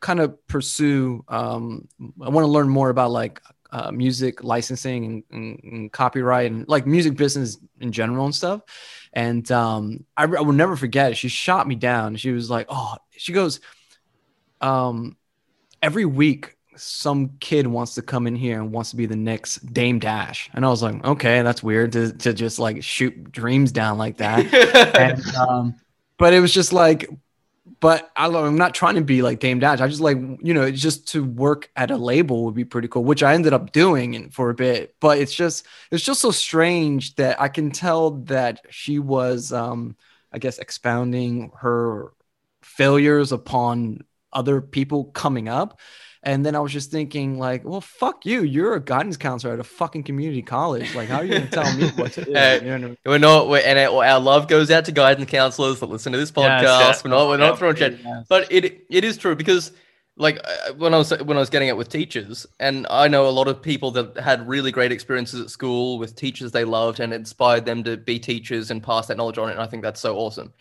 kind 0.00 0.18
of 0.18 0.46
pursue 0.48 1.24
um 1.28 1.86
i 2.20 2.28
want 2.28 2.44
to 2.44 2.50
learn 2.50 2.68
more 2.68 2.90
about 2.90 3.12
like 3.12 3.40
uh, 3.72 3.90
music 3.90 4.44
licensing 4.44 5.04
and, 5.06 5.24
and, 5.30 5.60
and 5.62 5.92
copyright 5.92 6.50
and 6.50 6.68
like 6.68 6.86
music 6.86 7.16
business 7.16 7.56
in 7.80 7.90
general 7.90 8.26
and 8.26 8.34
stuff. 8.34 8.60
And 9.14 9.50
um 9.50 10.04
I, 10.14 10.24
I 10.24 10.42
will 10.42 10.52
never 10.52 10.76
forget 10.76 11.16
she 11.16 11.28
shot 11.28 11.66
me 11.66 11.74
down. 11.74 12.16
She 12.16 12.32
was 12.32 12.50
like 12.50 12.66
oh 12.68 12.96
she 13.16 13.32
goes 13.32 13.60
um 14.60 15.16
every 15.82 16.04
week 16.04 16.56
some 16.76 17.30
kid 17.40 17.66
wants 17.66 17.94
to 17.94 18.02
come 18.02 18.26
in 18.26 18.34
here 18.34 18.60
and 18.60 18.72
wants 18.72 18.90
to 18.90 18.96
be 18.96 19.06
the 19.06 19.16
next 19.16 19.58
Dame 19.72 19.98
Dash. 19.98 20.50
And 20.54 20.64
I 20.64 20.68
was 20.68 20.82
like, 20.82 21.04
okay, 21.04 21.42
that's 21.42 21.62
weird 21.62 21.92
to, 21.92 22.12
to 22.12 22.32
just 22.32 22.58
like 22.58 22.82
shoot 22.82 23.30
dreams 23.30 23.72
down 23.72 23.98
like 23.98 24.18
that. 24.18 24.52
and, 24.96 25.36
um, 25.36 25.74
but 26.18 26.32
it 26.32 26.40
was 26.40 26.52
just 26.52 26.72
like, 26.72 27.08
but 27.80 28.10
I, 28.16 28.26
am 28.26 28.56
not 28.56 28.74
trying 28.74 28.94
to 28.94 29.00
be 29.02 29.22
like 29.22 29.40
Dame 29.40 29.58
Dash. 29.58 29.80
I 29.80 29.88
just 29.88 30.00
like, 30.00 30.16
you 30.16 30.54
know, 30.54 30.70
just 30.70 31.08
to 31.08 31.24
work 31.24 31.70
at 31.74 31.90
a 31.90 31.96
label 31.96 32.44
would 32.44 32.54
be 32.54 32.64
pretty 32.64 32.88
cool, 32.88 33.04
which 33.04 33.22
I 33.22 33.34
ended 33.34 33.52
up 33.52 33.72
doing 33.72 34.30
for 34.30 34.50
a 34.50 34.54
bit. 34.54 34.94
But 35.00 35.18
it's 35.18 35.34
just, 35.34 35.66
it's 35.90 36.04
just 36.04 36.20
so 36.20 36.30
strange 36.30 37.16
that 37.16 37.40
I 37.40 37.48
can 37.48 37.70
tell 37.70 38.12
that 38.22 38.60
she 38.70 38.98
was, 38.98 39.52
um, 39.52 39.96
I 40.32 40.38
guess, 40.38 40.58
expounding 40.58 41.50
her 41.58 42.12
failures 42.62 43.32
upon 43.32 44.04
other 44.32 44.60
people 44.60 45.06
coming 45.06 45.48
up. 45.48 45.80
And 46.24 46.46
then 46.46 46.54
I 46.54 46.60
was 46.60 46.72
just 46.72 46.92
thinking, 46.92 47.36
like, 47.36 47.64
well, 47.64 47.80
fuck 47.80 48.24
you. 48.24 48.44
You're 48.44 48.74
a 48.74 48.80
guidance 48.80 49.16
counselor 49.16 49.54
at 49.54 49.60
a 49.60 49.64
fucking 49.64 50.04
community 50.04 50.40
college. 50.40 50.94
Like, 50.94 51.08
how 51.08 51.16
are 51.16 51.24
you 51.24 51.30
going 51.30 51.48
to 51.48 51.50
tell 51.50 51.76
me 51.76 51.88
what 51.90 52.12
to 52.12 52.24
do? 52.24 52.32
Uh, 52.42 52.60
you 52.62 52.78
know? 52.78 52.96
We're 53.04 53.18
not, 53.18 53.48
we're, 53.48 53.58
and 53.58 53.78
our, 53.78 54.04
our, 54.04 54.20
love 54.20 54.48
goes 54.48 54.70
out 54.70 54.84
to 54.86 54.92
guidance 54.92 55.28
counselors 55.28 55.80
that 55.80 55.86
listen 55.86 56.12
to 56.12 56.18
this 56.18 56.30
podcast. 56.30 56.62
Yes, 56.62 57.04
we're 57.04 57.10
not, 57.10 57.28
we're 57.28 57.36
not 57.36 57.58
throwing 57.58 57.76
shit. 57.76 58.00
Yes. 58.02 58.26
But 58.28 58.50
it, 58.50 58.84
it 58.88 59.04
is 59.04 59.16
true 59.16 59.34
because, 59.36 59.72
like, 60.16 60.38
uh, 60.44 60.72
when 60.74 60.94
I 60.94 60.98
was 60.98 61.10
when 61.10 61.36
I 61.36 61.40
was 61.40 61.50
getting 61.50 61.68
it 61.68 61.76
with 61.76 61.88
teachers, 61.88 62.46
and 62.58 62.86
I 62.88 63.08
know 63.08 63.28
a 63.28 63.30
lot 63.30 63.48
of 63.48 63.60
people 63.60 63.90
that 63.92 64.16
had 64.16 64.48
really 64.48 64.72
great 64.72 64.92
experiences 64.92 65.40
at 65.40 65.50
school 65.50 65.98
with 65.98 66.16
teachers 66.16 66.52
they 66.52 66.64
loved 66.64 67.00
and 67.00 67.12
inspired 67.12 67.64
them 67.64 67.84
to 67.84 67.96
be 67.96 68.18
teachers 68.18 68.70
and 68.70 68.82
pass 68.82 69.06
that 69.08 69.16
knowledge 69.16 69.38
on. 69.38 69.50
And 69.50 69.60
I 69.60 69.66
think 69.66 69.82
that's 69.82 70.00
so 70.00 70.16
awesome. 70.16 70.52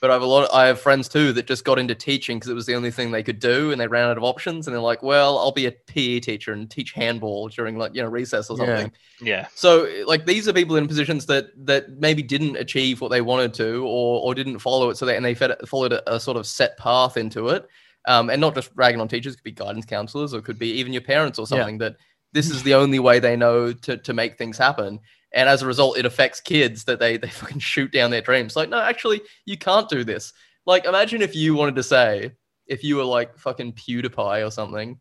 But 0.00 0.10
I 0.10 0.12
have 0.12 0.22
a 0.22 0.26
lot. 0.26 0.44
Of, 0.44 0.54
I 0.54 0.66
have 0.66 0.80
friends 0.80 1.08
too 1.08 1.32
that 1.32 1.46
just 1.46 1.64
got 1.64 1.78
into 1.78 1.94
teaching 1.94 2.38
because 2.38 2.50
it 2.50 2.54
was 2.54 2.66
the 2.66 2.74
only 2.74 2.90
thing 2.90 3.10
they 3.10 3.22
could 3.22 3.40
do, 3.40 3.72
and 3.72 3.80
they 3.80 3.86
ran 3.86 4.08
out 4.08 4.16
of 4.16 4.22
options. 4.22 4.66
And 4.66 4.74
they're 4.74 4.80
like, 4.80 5.02
"Well, 5.02 5.38
I'll 5.38 5.52
be 5.52 5.66
a 5.66 5.72
PE 5.72 6.20
teacher 6.20 6.52
and 6.52 6.70
teach 6.70 6.92
handball 6.92 7.48
during 7.48 7.76
like 7.76 7.94
you 7.94 8.02
know 8.02 8.08
recess 8.08 8.48
or 8.48 8.56
something." 8.56 8.92
Yeah. 9.20 9.28
yeah. 9.28 9.48
So 9.54 9.88
like 10.06 10.26
these 10.26 10.46
are 10.48 10.52
people 10.52 10.76
in 10.76 10.86
positions 10.86 11.26
that 11.26 11.46
that 11.66 11.98
maybe 11.98 12.22
didn't 12.22 12.56
achieve 12.56 13.00
what 13.00 13.10
they 13.10 13.20
wanted 13.20 13.54
to, 13.54 13.84
or 13.84 14.22
or 14.22 14.34
didn't 14.34 14.60
follow 14.60 14.90
it, 14.90 14.96
so 14.96 15.04
they 15.04 15.16
and 15.16 15.24
they 15.24 15.34
fed, 15.34 15.56
followed 15.66 15.92
a, 15.92 16.14
a, 16.14 16.20
sort 16.20 16.36
of 16.36 16.46
set 16.46 16.76
path 16.78 17.16
into 17.16 17.48
it. 17.48 17.66
Um, 18.06 18.30
and 18.30 18.40
not 18.40 18.54
just 18.54 18.70
ragging 18.74 19.00
on 19.00 19.08
teachers, 19.08 19.34
it 19.34 19.38
could 19.38 19.44
be 19.44 19.52
guidance 19.52 19.84
counselors, 19.84 20.32
or 20.32 20.40
could 20.40 20.58
be 20.58 20.70
even 20.72 20.92
your 20.92 21.02
parents 21.02 21.38
or 21.38 21.46
something. 21.46 21.74
Yeah. 21.74 21.88
That 21.88 21.96
this 22.32 22.50
is 22.50 22.62
the 22.62 22.74
only 22.74 23.00
way 23.00 23.18
they 23.18 23.36
know 23.36 23.72
to 23.72 23.96
to 23.96 24.12
make 24.12 24.38
things 24.38 24.56
happen 24.56 25.00
and 25.32 25.48
as 25.48 25.62
a 25.62 25.66
result, 25.66 25.98
it 25.98 26.06
affects 26.06 26.40
kids 26.40 26.84
that 26.84 26.98
they 26.98 27.16
they 27.16 27.28
fucking 27.28 27.58
shoot 27.58 27.92
down 27.92 28.10
their 28.10 28.22
dreams. 28.22 28.56
Like, 28.56 28.68
no, 28.68 28.80
actually, 28.80 29.20
you 29.44 29.58
can't 29.58 29.88
do 29.88 30.04
this. 30.04 30.32
Like, 30.66 30.84
imagine 30.84 31.22
if 31.22 31.34
you 31.34 31.54
wanted 31.54 31.76
to 31.76 31.82
say, 31.82 32.32
if 32.66 32.84
you 32.84 32.96
were 32.96 33.04
like 33.04 33.38
fucking 33.38 33.72
PewDiePie 33.72 34.46
or 34.46 34.50
something, 34.50 34.98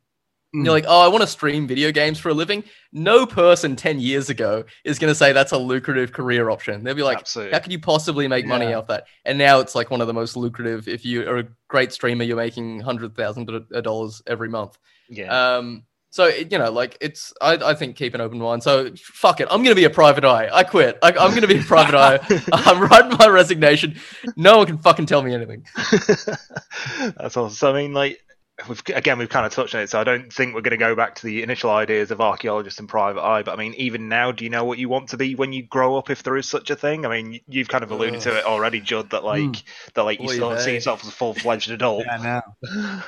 mm. 0.55 0.63
you're 0.63 0.74
like, 0.74 0.86
oh, 0.88 1.01
I 1.01 1.07
want 1.10 1.22
to 1.22 1.27
stream 1.27 1.67
video 1.67 1.91
games 1.91 2.19
for 2.19 2.29
a 2.29 2.34
living. 2.34 2.63
No 2.91 3.25
person 3.25 3.75
ten 3.75 4.00
years 4.00 4.29
ago 4.29 4.63
is 4.84 5.00
going 5.00 5.12
to 5.12 5.15
say 5.15 5.31
that's 5.31 5.51
a 5.51 5.57
lucrative 5.57 6.12
career 6.13 6.50
option. 6.50 6.84
They'll 6.84 6.96
be 6.96 7.03
like, 7.03 7.19
Absolutely. 7.19 7.53
how 7.53 7.60
can 7.60 7.72
you 7.72 7.79
possibly 7.79 8.27
make 8.27 8.46
money 8.46 8.69
yeah. 8.69 8.77
off 8.77 8.88
that? 8.88 9.07
And 9.25 9.38
now 9.38 9.60
it's 9.60 9.75
like 9.75 9.91
one 9.91 10.01
of 10.01 10.07
the 10.07 10.13
most 10.13 10.36
lucrative. 10.36 10.88
If 10.88 11.05
you 11.05 11.27
are 11.29 11.39
a 11.39 11.48
great 11.67 11.91
streamer, 11.93 12.24
you're 12.24 12.38
making 12.38 12.79
hundred 12.81 13.15
thousand 13.15 13.50
dollars 13.81 14.22
every 14.27 14.50
month. 14.50 14.77
Yeah. 15.10 15.55
Um, 15.57 15.84
so 16.18 16.26
you 16.26 16.58
know, 16.58 16.72
like 16.72 16.98
it's 17.00 17.32
I, 17.40 17.54
I 17.54 17.76
think 17.76 17.96
keep 17.96 18.16
an 18.16 18.22
open 18.22 18.40
mind. 18.40 18.64
So 18.64 18.90
fuck 18.96 19.40
it, 19.40 19.48
I'm 19.52 19.62
gonna 19.62 19.76
be 19.76 19.84
a 19.84 19.90
private 19.92 20.26
eye. 20.26 20.50
I 20.52 20.64
quit. 20.64 20.98
I, 21.04 21.10
am 21.10 21.36
gonna 21.36 21.46
be 21.46 21.60
a 21.60 21.62
private 21.62 21.94
eye. 21.94 22.18
I'm 22.54 22.82
writing 22.82 23.16
my 23.20 23.28
resignation. 23.28 24.00
No 24.36 24.58
one 24.58 24.66
can 24.66 24.80
fucking 24.80 25.06
tell 25.06 25.22
me 25.22 25.36
anything. 25.36 25.64
That's 25.76 27.38
awesome. 27.38 27.50
So 27.52 27.72
I 27.72 27.74
mean, 27.74 27.94
like 27.94 28.20
we've 28.68 28.82
again 28.96 29.20
we've 29.20 29.30
kind 29.30 29.46
of 29.46 29.52
touched 29.52 29.76
on 29.76 29.82
it. 29.82 29.92
So 29.92 30.02
I 30.02 30.04
don't 30.04 30.34
think 30.34 30.56
we're 30.56 30.62
gonna 30.62 30.78
go 30.78 30.96
back 30.96 31.14
to 31.18 31.26
the 31.28 31.44
initial 31.44 31.70
ideas 31.70 32.10
of 32.10 32.20
archaeologist 32.20 32.80
and 32.80 32.90
private 32.90 33.22
eye. 33.22 33.44
But 33.44 33.54
I 33.54 33.56
mean, 33.56 33.76
even 33.76 34.10
now, 34.10 34.32
do 34.32 34.44
you 34.44 34.50
know 34.50 34.66
what 34.66 34.80
you 34.80 34.90
want 34.90 35.10
to 35.10 35.18
be 35.18 35.36
when 35.36 35.54
you 35.54 35.68
grow 35.68 35.98
up, 35.98 36.10
if 36.10 36.24
there 36.24 36.36
is 36.36 36.50
such 36.50 36.72
a 36.72 36.76
thing? 36.76 37.06
I 37.06 37.10
mean, 37.10 37.42
you've 37.48 37.68
kind 37.68 37.84
of 37.84 37.92
alluded 37.92 38.16
Ugh. 38.16 38.22
to 38.22 38.38
it 38.40 38.46
already, 38.46 38.82
Judd. 38.82 39.12
That 39.12 39.24
like 39.24 39.44
mm. 39.44 39.64
that 39.94 40.02
like 40.02 40.20
you 40.20 40.30
still 40.30 40.58
see 40.58 40.74
yourself 40.74 41.04
as 41.04 41.10
a 41.10 41.12
full 41.12 41.36
fledged 41.36 41.70
adult. 41.70 42.06
Yeah, 42.08 42.18
now. 42.64 43.03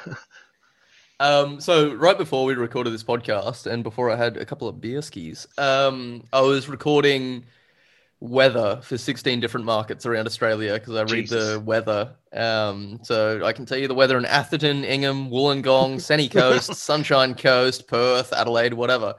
Um, 1.19 1.59
so 1.59 1.93
right 1.93 2.17
before 2.17 2.45
we 2.45 2.53
recorded 2.53 2.93
this 2.93 3.03
podcast, 3.03 3.65
and 3.65 3.83
before 3.83 4.09
I 4.09 4.15
had 4.15 4.37
a 4.37 4.45
couple 4.45 4.67
of 4.67 4.79
beer 4.79 5.01
skis, 5.01 5.47
um, 5.57 6.23
I 6.31 6.41
was 6.41 6.69
recording 6.69 7.43
weather 8.21 8.79
for 8.83 8.97
16 8.97 9.39
different 9.39 9.65
markets 9.65 10.05
around 10.05 10.27
Australia 10.27 10.73
because 10.73 10.95
I 10.95 11.01
read 11.01 11.27
Jesus. 11.27 11.53
the 11.53 11.59
weather. 11.59 12.11
Um, 12.31 12.99
so 13.03 13.43
I 13.43 13.51
can 13.51 13.65
tell 13.65 13.77
you 13.77 13.87
the 13.87 13.93
weather 13.93 14.17
in 14.17 14.25
Atherton, 14.25 14.85
Ingham, 14.85 15.29
Wollongong, 15.29 15.99
Sunny 15.99 16.29
Coast, 16.29 16.73
Sunshine 16.75 17.35
Coast, 17.35 17.87
Perth, 17.87 18.31
Adelaide, 18.31 18.73
whatever. 18.73 19.15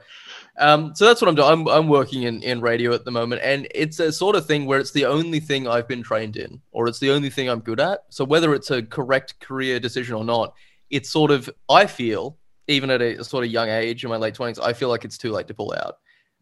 Um, 0.57 0.93
so 0.95 1.05
that's 1.05 1.21
what 1.21 1.27
I'm 1.27 1.35
doing. 1.35 1.49
I'm, 1.49 1.67
I'm 1.67 1.87
working 1.87 2.23
in, 2.23 2.43
in 2.43 2.61
radio 2.61 2.93
at 2.93 3.05
the 3.05 3.11
moment, 3.11 3.41
and 3.43 3.67
it's 3.73 3.99
a 3.99 4.11
sort 4.11 4.35
of 4.35 4.45
thing 4.45 4.65
where 4.65 4.79
it's 4.79 4.91
the 4.91 5.05
only 5.05 5.39
thing 5.39 5.67
I've 5.67 5.87
been 5.87 6.03
trained 6.03 6.35
in, 6.35 6.61
or 6.71 6.87
it's 6.87 6.99
the 6.99 7.11
only 7.11 7.29
thing 7.29 7.49
I'm 7.49 7.61
good 7.61 7.79
at. 7.79 8.05
So 8.09 8.25
whether 8.25 8.53
it's 8.53 8.69
a 8.69 8.83
correct 8.83 9.39
career 9.39 9.79
decision 9.79 10.15
or 10.15 10.25
not, 10.25 10.53
it's 10.91 11.09
sort 11.09 11.31
of 11.31 11.49
I 11.69 11.85
feel 11.85 12.37
even 12.67 12.89
at 12.89 13.01
a 13.01 13.23
sort 13.23 13.43
of 13.43 13.51
young 13.51 13.69
age 13.69 14.03
in 14.03 14.09
my 14.09 14.17
late 14.17 14.35
twenties, 14.35 14.59
I 14.59 14.73
feel 14.73 14.89
like 14.89 15.05
it's 15.05 15.17
too 15.17 15.31
late 15.31 15.47
to 15.47 15.53
pull 15.53 15.73
out. 15.73 15.95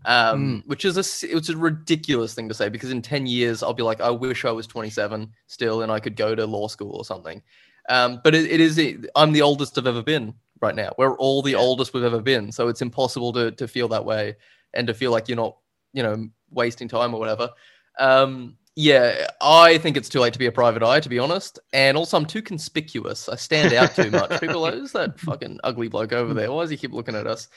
Um, 0.06 0.64
mm. 0.64 0.68
which 0.68 0.86
is 0.86 0.96
a 0.96 1.28
it's 1.36 1.50
a 1.50 1.58
ridiculous 1.58 2.34
thing 2.34 2.48
to 2.48 2.54
say 2.54 2.70
because 2.70 2.90
in 2.90 3.02
10 3.02 3.28
years 3.28 3.62
I'll 3.62 3.74
be 3.74 3.84
like 3.84 4.00
I 4.00 4.10
wish 4.10 4.46
I 4.46 4.52
was 4.52 4.66
27 4.66 5.30
still 5.48 5.82
and 5.82 5.92
I 5.92 6.00
could 6.00 6.16
go 6.16 6.36
to 6.36 6.46
law 6.46 6.70
school 6.70 6.96
or 6.96 7.04
something. 7.04 7.42
Um, 7.90 8.22
but 8.24 8.34
it, 8.34 8.50
it 8.50 8.62
is 8.62 8.80
I'm 9.16 9.34
the 9.34 9.42
oldest 9.42 9.78
I've 9.78 9.88
ever 9.88 10.02
been 10.02 10.34
right 10.62 10.76
now. 10.76 10.94
We're 10.98 11.18
all 11.18 11.42
the 11.42 11.56
oldest 11.56 11.94
we've 11.94 12.04
ever 12.04 12.22
been, 12.22 12.50
so 12.52 12.70
it's 12.70 12.82
impossible 12.82 13.34
to 13.34 13.52
to 13.52 13.68
feel 13.68 13.90
that 13.90 14.06
way 14.06 14.38
and 14.74 14.88
to 14.88 14.94
feel 14.94 15.12
like 15.12 15.28
you're 15.28 15.36
not 15.36 15.58
you 15.92 16.04
know 16.04 16.30
wasting 16.50 16.88
time 16.88 17.14
or 17.14 17.20
whatever. 17.20 17.50
Um, 17.98 18.56
yeah, 18.82 19.28
I 19.42 19.78
think 19.78 19.98
it's 19.98 20.08
too 20.08 20.22
late 20.22 20.32
to 20.32 20.40
be 20.40 20.46
a 20.46 20.54
private 20.54 20.82
eye, 20.82 21.02
to 21.02 21.10
be 21.10 21.20
honest. 21.20 21.60
And 21.74 21.98
also, 21.98 22.16
I'm 22.16 22.26
too 22.26 22.42
conspicuous. 22.42 23.28
I 23.28 23.36
stand 23.36 23.74
out 23.74 23.94
too 23.94 24.10
much. 24.10 24.30
People 24.40 24.66
are 24.66 24.72
like, 24.72 24.74
who's 24.76 24.94
that 24.94 25.20
fucking 25.20 25.60
ugly 25.66 25.90
bloke 25.90 26.14
over 26.14 26.34
there? 26.34 26.50
Why 26.50 26.62
does 26.62 26.70
he 26.70 26.78
keep 26.78 26.94
looking 26.94 27.14
at 27.14 27.28
us? 27.28 27.50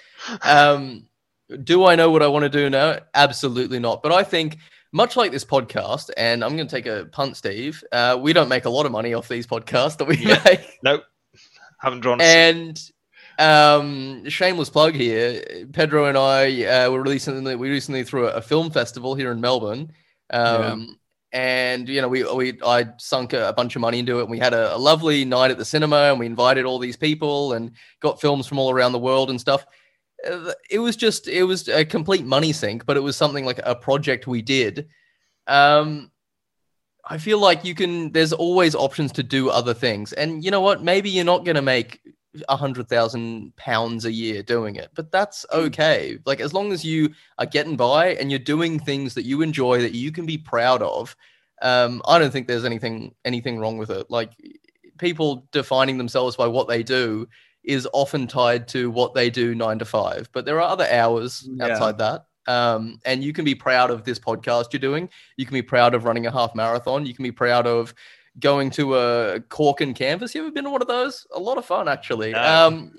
Um, 0.42 1.06
do 1.62 1.84
I 1.84 1.94
know 1.94 2.10
what 2.10 2.24
I 2.24 2.26
want 2.26 2.42
to 2.42 2.48
do 2.48 2.68
now? 2.68 2.98
Absolutely 3.14 3.78
not. 3.78 4.02
But 4.02 4.10
I 4.10 4.24
think, 4.24 4.58
much 4.90 5.16
like 5.16 5.30
this 5.30 5.44
podcast, 5.44 6.10
and 6.16 6.42
I'm 6.42 6.56
going 6.56 6.66
to 6.66 6.74
take 6.74 6.86
a 6.86 7.04
punt, 7.12 7.36
Steve, 7.36 7.84
uh, 7.92 8.18
we 8.20 8.32
don't 8.32 8.48
make 8.48 8.64
a 8.64 8.70
lot 8.70 8.84
of 8.84 8.90
money 8.90 9.14
off 9.14 9.28
these 9.28 9.46
podcasts 9.46 9.98
that 9.98 10.08
we 10.08 10.16
yeah. 10.16 10.42
make. 10.44 10.80
Nope. 10.82 11.04
Haven't 11.78 12.00
drawn 12.00 12.20
And 12.20 12.80
um, 13.38 14.28
shameless 14.28 14.70
plug 14.70 14.94
here. 14.94 15.66
Pedro 15.72 16.06
and 16.06 16.18
I 16.18 16.64
uh, 16.64 16.90
were 16.90 17.04
recently 17.04 17.54
we 17.54 17.70
recently 17.70 18.02
threw 18.02 18.26
a, 18.26 18.32
a 18.32 18.42
film 18.42 18.72
festival 18.72 19.14
here 19.14 19.30
in 19.30 19.40
Melbourne. 19.40 19.92
Um, 20.30 20.98
and 21.32 21.88
you 21.88 22.00
know 22.00 22.08
we 22.08 22.24
we 22.34 22.58
I 22.64 22.88
sunk 22.98 23.32
a, 23.32 23.52
bunch 23.56 23.74
of 23.74 23.80
money 23.80 23.98
into 23.98 24.18
it. 24.18 24.22
And 24.22 24.30
we 24.30 24.38
had 24.38 24.52
a, 24.52 24.76
a, 24.76 24.78
lovely 24.78 25.24
night 25.24 25.50
at 25.50 25.58
the 25.58 25.64
cinema 25.64 26.10
and 26.10 26.18
we 26.18 26.26
invited 26.26 26.64
all 26.64 26.78
these 26.78 26.96
people 26.96 27.54
and 27.54 27.72
got 28.00 28.20
films 28.20 28.46
from 28.46 28.58
all 28.58 28.70
around 28.70 28.92
the 28.92 28.98
world 28.98 29.30
and 29.30 29.40
stuff. 29.40 29.64
Uh, 30.28 30.52
it 30.70 30.78
was 30.78 30.94
just 30.94 31.28
it 31.28 31.44
was 31.44 31.68
a 31.68 31.84
complete 31.84 32.24
money 32.24 32.52
sink 32.52 32.84
but 32.86 32.96
it 32.96 33.00
was 33.00 33.16
something 33.16 33.44
like 33.44 33.60
a 33.64 33.74
project 33.74 34.26
we 34.26 34.42
did. 34.42 34.88
Um 35.46 36.10
I 37.04 37.18
feel 37.18 37.38
like 37.38 37.64
you 37.64 37.74
can 37.74 38.12
there's 38.12 38.32
always 38.32 38.74
options 38.74 39.12
to 39.12 39.22
do 39.22 39.50
other 39.50 39.74
things. 39.74 40.12
And 40.12 40.44
you 40.44 40.50
know 40.50 40.60
what? 40.60 40.84
Maybe 40.84 41.10
you're 41.10 41.24
not 41.24 41.44
going 41.44 41.56
to 41.56 41.62
make 41.62 42.00
a 42.48 42.56
hundred 42.56 42.88
thousand 42.88 43.54
pounds 43.56 44.04
a 44.04 44.12
year 44.12 44.42
doing 44.42 44.76
it, 44.76 44.90
but 44.94 45.10
that's 45.12 45.44
hmm. 45.50 45.58
okay. 45.58 46.18
Like 46.24 46.40
as 46.40 46.52
long 46.52 46.72
as 46.72 46.84
you 46.84 47.10
are 47.38 47.46
getting 47.46 47.76
by 47.76 48.14
and 48.14 48.30
you're 48.30 48.38
doing 48.38 48.78
things 48.78 49.14
that 49.14 49.24
you 49.24 49.42
enjoy 49.42 49.80
that 49.82 49.94
you 49.94 50.12
can 50.12 50.26
be 50.26 50.38
proud 50.38 50.82
of, 50.82 51.16
um, 51.62 52.02
I 52.06 52.18
don't 52.18 52.30
think 52.30 52.48
there's 52.48 52.64
anything 52.64 53.14
anything 53.24 53.58
wrong 53.58 53.78
with 53.78 53.90
it. 53.90 54.10
Like 54.10 54.32
people 54.98 55.46
defining 55.52 55.98
themselves 55.98 56.36
by 56.36 56.46
what 56.46 56.68
they 56.68 56.82
do 56.82 57.28
is 57.64 57.88
often 57.92 58.26
tied 58.26 58.66
to 58.68 58.90
what 58.90 59.14
they 59.14 59.30
do 59.30 59.54
nine 59.54 59.78
to 59.78 59.84
five, 59.84 60.28
but 60.32 60.44
there 60.44 60.60
are 60.60 60.68
other 60.68 60.88
hours 60.90 61.48
yeah. 61.52 61.66
outside 61.66 61.98
that. 61.98 62.26
Um, 62.48 62.98
and 63.04 63.22
you 63.22 63.32
can 63.32 63.44
be 63.44 63.54
proud 63.54 63.90
of 63.90 64.02
this 64.02 64.18
podcast 64.18 64.72
you're 64.72 64.80
doing. 64.80 65.08
You 65.36 65.46
can 65.46 65.54
be 65.54 65.62
proud 65.62 65.94
of 65.94 66.04
running 66.04 66.26
a 66.26 66.32
half 66.32 66.54
marathon. 66.56 67.06
You 67.06 67.14
can 67.14 67.22
be 67.22 67.30
proud 67.30 67.68
of 67.68 67.94
going 68.38 68.70
to 68.70 68.96
a 68.96 69.40
cork 69.48 69.80
and 69.80 69.94
canvas. 69.94 70.34
You 70.34 70.42
ever 70.42 70.50
been 70.50 70.64
to 70.64 70.70
one 70.70 70.82
of 70.82 70.88
those? 70.88 71.26
A 71.34 71.38
lot 71.38 71.58
of 71.58 71.64
fun, 71.64 71.88
actually. 71.88 72.34
Um, 72.34 72.92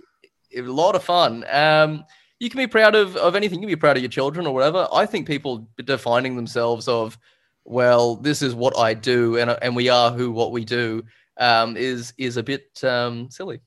a 0.56 0.62
lot 0.62 0.96
of 0.96 1.04
fun. 1.04 1.46
Um, 1.50 2.06
you 2.40 2.50
can 2.50 2.58
be 2.58 2.68
proud 2.68 2.96
of, 2.96 3.16
of 3.18 3.36
anything. 3.36 3.60
You 3.60 3.68
can 3.68 3.76
be 3.76 3.80
proud 3.80 3.98
of 3.98 4.04
your 4.04 4.10
children 4.10 4.46
or 4.46 4.54
whatever. 4.54 4.88
I 4.94 5.06
think 5.06 5.28
people 5.28 5.68
defining 5.84 6.36
themselves 6.36 6.88
of, 6.88 7.18
well, 7.66 8.16
this 8.16 8.42
is 8.42 8.54
what 8.54 8.78
I 8.78 8.94
do, 8.94 9.38
and 9.38 9.58
and 9.62 9.74
we 9.74 9.88
are 9.88 10.12
who 10.12 10.32
what 10.32 10.52
we 10.52 10.66
do, 10.66 11.04
um, 11.38 11.78
is 11.78 12.14
is 12.18 12.36
a 12.36 12.44
bit 12.44 12.84
um, 12.84 13.30
silly. 13.32 13.62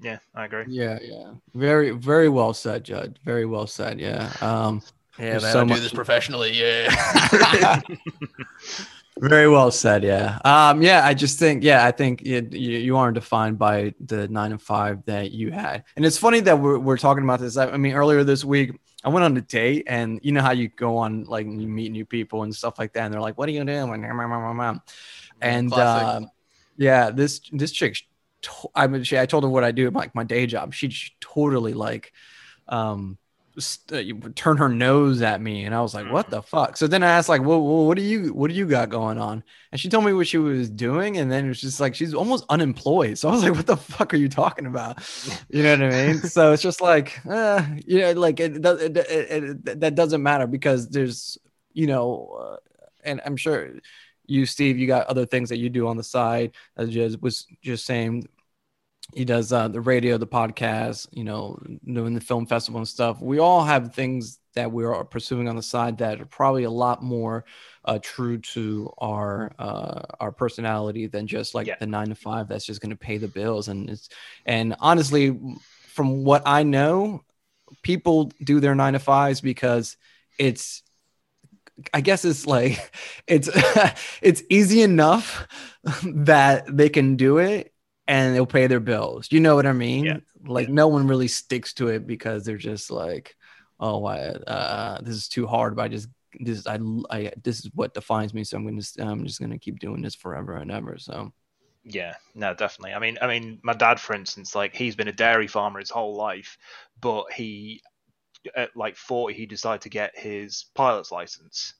Yeah, 0.00 0.18
I 0.34 0.44
agree. 0.44 0.64
Yeah, 0.68 0.98
yeah. 1.02 1.32
Very, 1.54 1.90
very 1.90 2.28
well 2.28 2.54
said, 2.54 2.84
Judd. 2.84 3.18
Very 3.24 3.44
well 3.44 3.66
said. 3.66 4.00
Yeah. 4.00 4.32
Um, 4.40 4.82
yeah, 5.18 5.32
man, 5.32 5.40
so 5.40 5.60
I 5.60 5.64
do 5.64 5.80
this 5.80 5.92
professionally. 5.92 6.52
Yeah. 6.52 7.80
Very 9.20 9.48
well 9.50 9.70
said. 9.70 10.02
Yeah. 10.02 10.38
Um, 10.46 10.80
yeah. 10.80 11.04
I 11.04 11.12
just 11.12 11.38
think, 11.38 11.62
yeah, 11.62 11.84
I 11.84 11.90
think 11.90 12.22
it, 12.22 12.54
you, 12.54 12.78
you 12.78 12.96
aren't 12.96 13.14
defined 13.14 13.58
by 13.58 13.92
the 14.00 14.26
nine 14.28 14.52
and 14.52 14.62
five 14.62 15.04
that 15.04 15.30
you 15.30 15.52
had. 15.52 15.84
And 15.94 16.06
it's 16.06 16.16
funny 16.16 16.40
that 16.40 16.58
we're, 16.58 16.78
we're 16.78 16.96
talking 16.96 17.22
about 17.22 17.38
this. 17.38 17.58
I, 17.58 17.68
I 17.68 17.76
mean, 17.76 17.92
earlier 17.92 18.24
this 18.24 18.46
week, 18.46 18.80
I 19.04 19.10
went 19.10 19.24
on 19.24 19.36
a 19.36 19.42
date 19.42 19.84
and 19.86 20.20
you 20.22 20.32
know 20.32 20.40
how 20.40 20.52
you 20.52 20.68
go 20.68 20.96
on, 20.96 21.24
like 21.24 21.44
you 21.44 21.68
meet 21.68 21.92
new 21.92 22.06
people 22.06 22.44
and 22.44 22.54
stuff 22.54 22.78
like 22.78 22.94
that. 22.94 23.04
And 23.04 23.12
they're 23.12 23.20
like, 23.20 23.36
what 23.36 23.46
are 23.48 23.52
you 23.52 23.62
doing? 23.62 24.04
And, 25.42 25.72
uh, 25.72 26.20
yeah, 26.78 27.10
this, 27.10 27.42
this 27.52 27.72
chick, 27.72 27.96
I 28.74 28.86
mean, 28.86 29.04
she, 29.04 29.18
I 29.18 29.26
told 29.26 29.44
her 29.44 29.50
what 29.50 29.64
I 29.64 29.70
do, 29.72 29.90
like 29.90 30.14
my 30.14 30.24
day 30.24 30.46
job. 30.46 30.72
She 30.72 30.90
totally 31.20 31.74
like, 31.74 32.12
um, 32.68 33.18
uh, 33.92 34.02
turn 34.34 34.56
her 34.56 34.68
nose 34.68 35.22
at 35.22 35.40
me 35.40 35.64
and 35.64 35.74
i 35.74 35.80
was 35.80 35.92
like 35.92 36.10
what 36.10 36.26
mm. 36.26 36.30
the 36.30 36.42
fuck? 36.42 36.76
So 36.76 36.86
then 36.86 37.02
i 37.02 37.10
asked 37.10 37.28
like 37.28 37.42
well, 37.42 37.62
well, 37.62 37.86
what 37.86 37.96
do 37.96 38.02
you 38.02 38.32
what 38.32 38.48
do 38.48 38.56
you 38.56 38.66
got 38.66 38.88
going 38.88 39.18
on? 39.18 39.42
And 39.72 39.80
she 39.80 39.88
told 39.88 40.04
me 40.04 40.12
what 40.12 40.26
she 40.26 40.38
was 40.38 40.70
doing 40.70 41.16
and 41.16 41.30
then 41.30 41.44
it 41.44 41.48
was 41.48 41.60
just 41.60 41.80
like 41.80 41.94
she's 41.94 42.14
almost 42.14 42.44
unemployed. 42.48 43.18
So 43.18 43.28
i 43.28 43.32
was 43.32 43.42
like 43.42 43.54
what 43.54 43.66
the 43.66 43.76
fuck 43.76 44.14
are 44.14 44.18
you 44.18 44.28
talking 44.28 44.66
about? 44.66 44.98
You 45.50 45.64
know 45.64 45.72
what 45.72 45.94
i 45.94 46.06
mean? 46.06 46.18
So 46.18 46.52
it's 46.52 46.62
just 46.62 46.80
like 46.80 47.20
uh, 47.26 47.64
you 47.84 48.00
know 48.00 48.12
like 48.12 48.38
it, 48.40 48.60
does 48.60 48.80
it, 48.80 48.96
it, 48.96 49.66
it, 49.68 49.80
that 49.80 49.94
doesn't 49.94 50.22
matter 50.22 50.46
because 50.46 50.88
there's 50.88 51.38
you 51.72 51.86
know 51.86 52.38
uh, 52.40 52.56
and 53.04 53.20
i'm 53.24 53.36
sure 53.36 53.70
you 54.26 54.46
steve 54.46 54.78
you 54.78 54.86
got 54.86 55.06
other 55.06 55.26
things 55.26 55.48
that 55.48 55.58
you 55.58 55.68
do 55.68 55.88
on 55.88 55.96
the 55.96 56.04
side 56.04 56.52
as 56.76 56.90
just 56.90 57.20
was 57.20 57.46
just 57.62 57.84
saying 57.84 58.26
he 59.14 59.24
does 59.24 59.52
uh, 59.52 59.68
the 59.68 59.80
radio, 59.80 60.18
the 60.18 60.26
podcast, 60.26 61.08
you 61.12 61.24
know, 61.24 61.60
doing 61.84 62.14
the 62.14 62.20
film 62.20 62.46
festival 62.46 62.78
and 62.78 62.88
stuff. 62.88 63.20
We 63.20 63.38
all 63.38 63.64
have 63.64 63.94
things 63.94 64.38
that 64.54 64.70
we 64.70 64.84
are 64.84 65.04
pursuing 65.04 65.48
on 65.48 65.56
the 65.56 65.62
side 65.62 65.98
that 65.98 66.20
are 66.20 66.26
probably 66.26 66.64
a 66.64 66.70
lot 66.70 67.02
more 67.02 67.44
uh, 67.84 67.98
true 68.02 68.38
to 68.38 68.92
our 68.98 69.52
uh, 69.58 70.02
our 70.20 70.32
personality 70.32 71.06
than 71.06 71.26
just 71.26 71.54
like 71.54 71.66
yeah. 71.66 71.76
the 71.80 71.86
nine 71.86 72.08
to 72.08 72.14
five 72.14 72.48
that's 72.48 72.64
just 72.64 72.80
going 72.80 72.90
to 72.90 72.96
pay 72.96 73.16
the 73.16 73.28
bills. 73.28 73.68
And 73.68 73.88
it's 73.90 74.08
and 74.46 74.76
honestly, 74.80 75.38
from 75.88 76.24
what 76.24 76.42
I 76.46 76.62
know, 76.62 77.24
people 77.82 78.32
do 78.42 78.60
their 78.60 78.74
nine 78.74 78.92
to 78.92 78.98
fives 78.98 79.40
because 79.40 79.96
it's 80.38 80.82
I 81.94 82.00
guess 82.00 82.24
it's 82.24 82.46
like 82.46 82.94
it's 83.26 83.48
it's 84.22 84.42
easy 84.50 84.82
enough 84.82 85.46
that 86.04 86.64
they 86.76 86.88
can 86.88 87.16
do 87.16 87.38
it 87.38 87.69
and 88.10 88.34
they'll 88.34 88.44
pay 88.44 88.66
their 88.66 88.80
bills. 88.80 89.28
You 89.30 89.38
know 89.38 89.54
what 89.54 89.66
I 89.66 89.72
mean? 89.72 90.04
Yeah. 90.04 90.16
Like 90.44 90.66
yeah. 90.66 90.74
no 90.74 90.88
one 90.88 91.06
really 91.06 91.28
sticks 91.28 91.72
to 91.74 91.88
it 91.88 92.08
because 92.08 92.44
they're 92.44 92.56
just 92.56 92.90
like, 92.90 93.36
oh, 93.78 94.04
I, 94.04 94.18
uh, 94.18 95.00
this 95.00 95.14
is 95.14 95.28
too 95.28 95.46
hard. 95.46 95.76
But 95.76 95.82
I 95.82 95.88
just 95.88 96.08
this 96.40 96.66
I, 96.66 96.80
I 97.08 97.32
this 97.42 97.60
is 97.60 97.70
what 97.72 97.94
defines 97.94 98.34
me. 98.34 98.42
So 98.42 98.56
I'm 98.56 98.64
gonna 98.64 99.10
I'm 99.10 99.24
just 99.24 99.40
gonna 99.40 99.58
keep 99.58 99.78
doing 99.78 100.02
this 100.02 100.16
forever 100.16 100.56
and 100.56 100.72
ever. 100.72 100.98
So. 100.98 101.32
Yeah, 101.84 102.16
no, 102.34 102.52
definitely. 102.52 102.92
I 102.92 102.98
mean, 102.98 103.16
I 103.22 103.26
mean, 103.26 103.58
my 103.62 103.72
dad, 103.72 103.98
for 103.98 104.12
instance, 104.12 104.54
like 104.54 104.74
he's 104.74 104.96
been 104.96 105.08
a 105.08 105.12
dairy 105.12 105.46
farmer 105.46 105.78
his 105.78 105.88
whole 105.88 106.14
life, 106.14 106.58
but 107.00 107.32
he, 107.32 107.80
at 108.54 108.76
like 108.76 108.96
40, 108.96 109.34
he 109.34 109.46
decided 109.46 109.80
to 109.82 109.88
get 109.88 110.18
his 110.18 110.66
pilot's 110.74 111.10
license. 111.10 111.72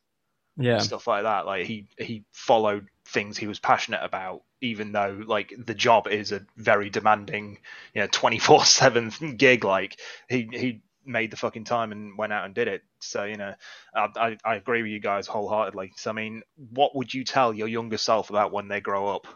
Yeah, 0.60 0.78
stuff 0.78 1.06
like 1.06 1.24
that. 1.24 1.46
Like 1.46 1.66
he 1.66 1.86
he 1.98 2.24
followed 2.32 2.88
things 3.06 3.36
he 3.38 3.46
was 3.48 3.60
passionate 3.60 4.02
about 4.04 4.42
even 4.60 4.92
though 4.92 5.22
like 5.26 5.52
the 5.58 5.74
job 5.74 6.06
is 6.08 6.32
a 6.32 6.46
very 6.56 6.90
demanding, 6.90 7.58
you 7.94 8.02
know, 8.02 8.08
twenty 8.08 8.38
four 8.38 8.64
seven 8.64 9.10
gig. 9.36 9.64
Like 9.64 9.98
he 10.28 10.48
he 10.52 10.82
made 11.04 11.30
the 11.30 11.36
fucking 11.36 11.64
time 11.64 11.92
and 11.92 12.18
went 12.18 12.32
out 12.32 12.44
and 12.46 12.54
did 12.54 12.68
it. 12.68 12.82
So 13.00 13.24
you 13.24 13.36
know, 13.36 13.54
I, 13.94 14.08
I, 14.16 14.38
I 14.44 14.56
agree 14.56 14.82
with 14.82 14.92
you 14.92 15.00
guys 15.00 15.26
wholeheartedly. 15.26 15.92
So 15.96 16.10
I 16.10 16.14
mean, 16.14 16.42
what 16.56 16.96
would 16.96 17.12
you 17.14 17.24
tell 17.24 17.54
your 17.54 17.68
younger 17.68 17.98
self 17.98 18.30
about 18.30 18.52
when 18.52 18.68
they 18.68 18.80
grow 18.80 19.08
up? 19.08 19.26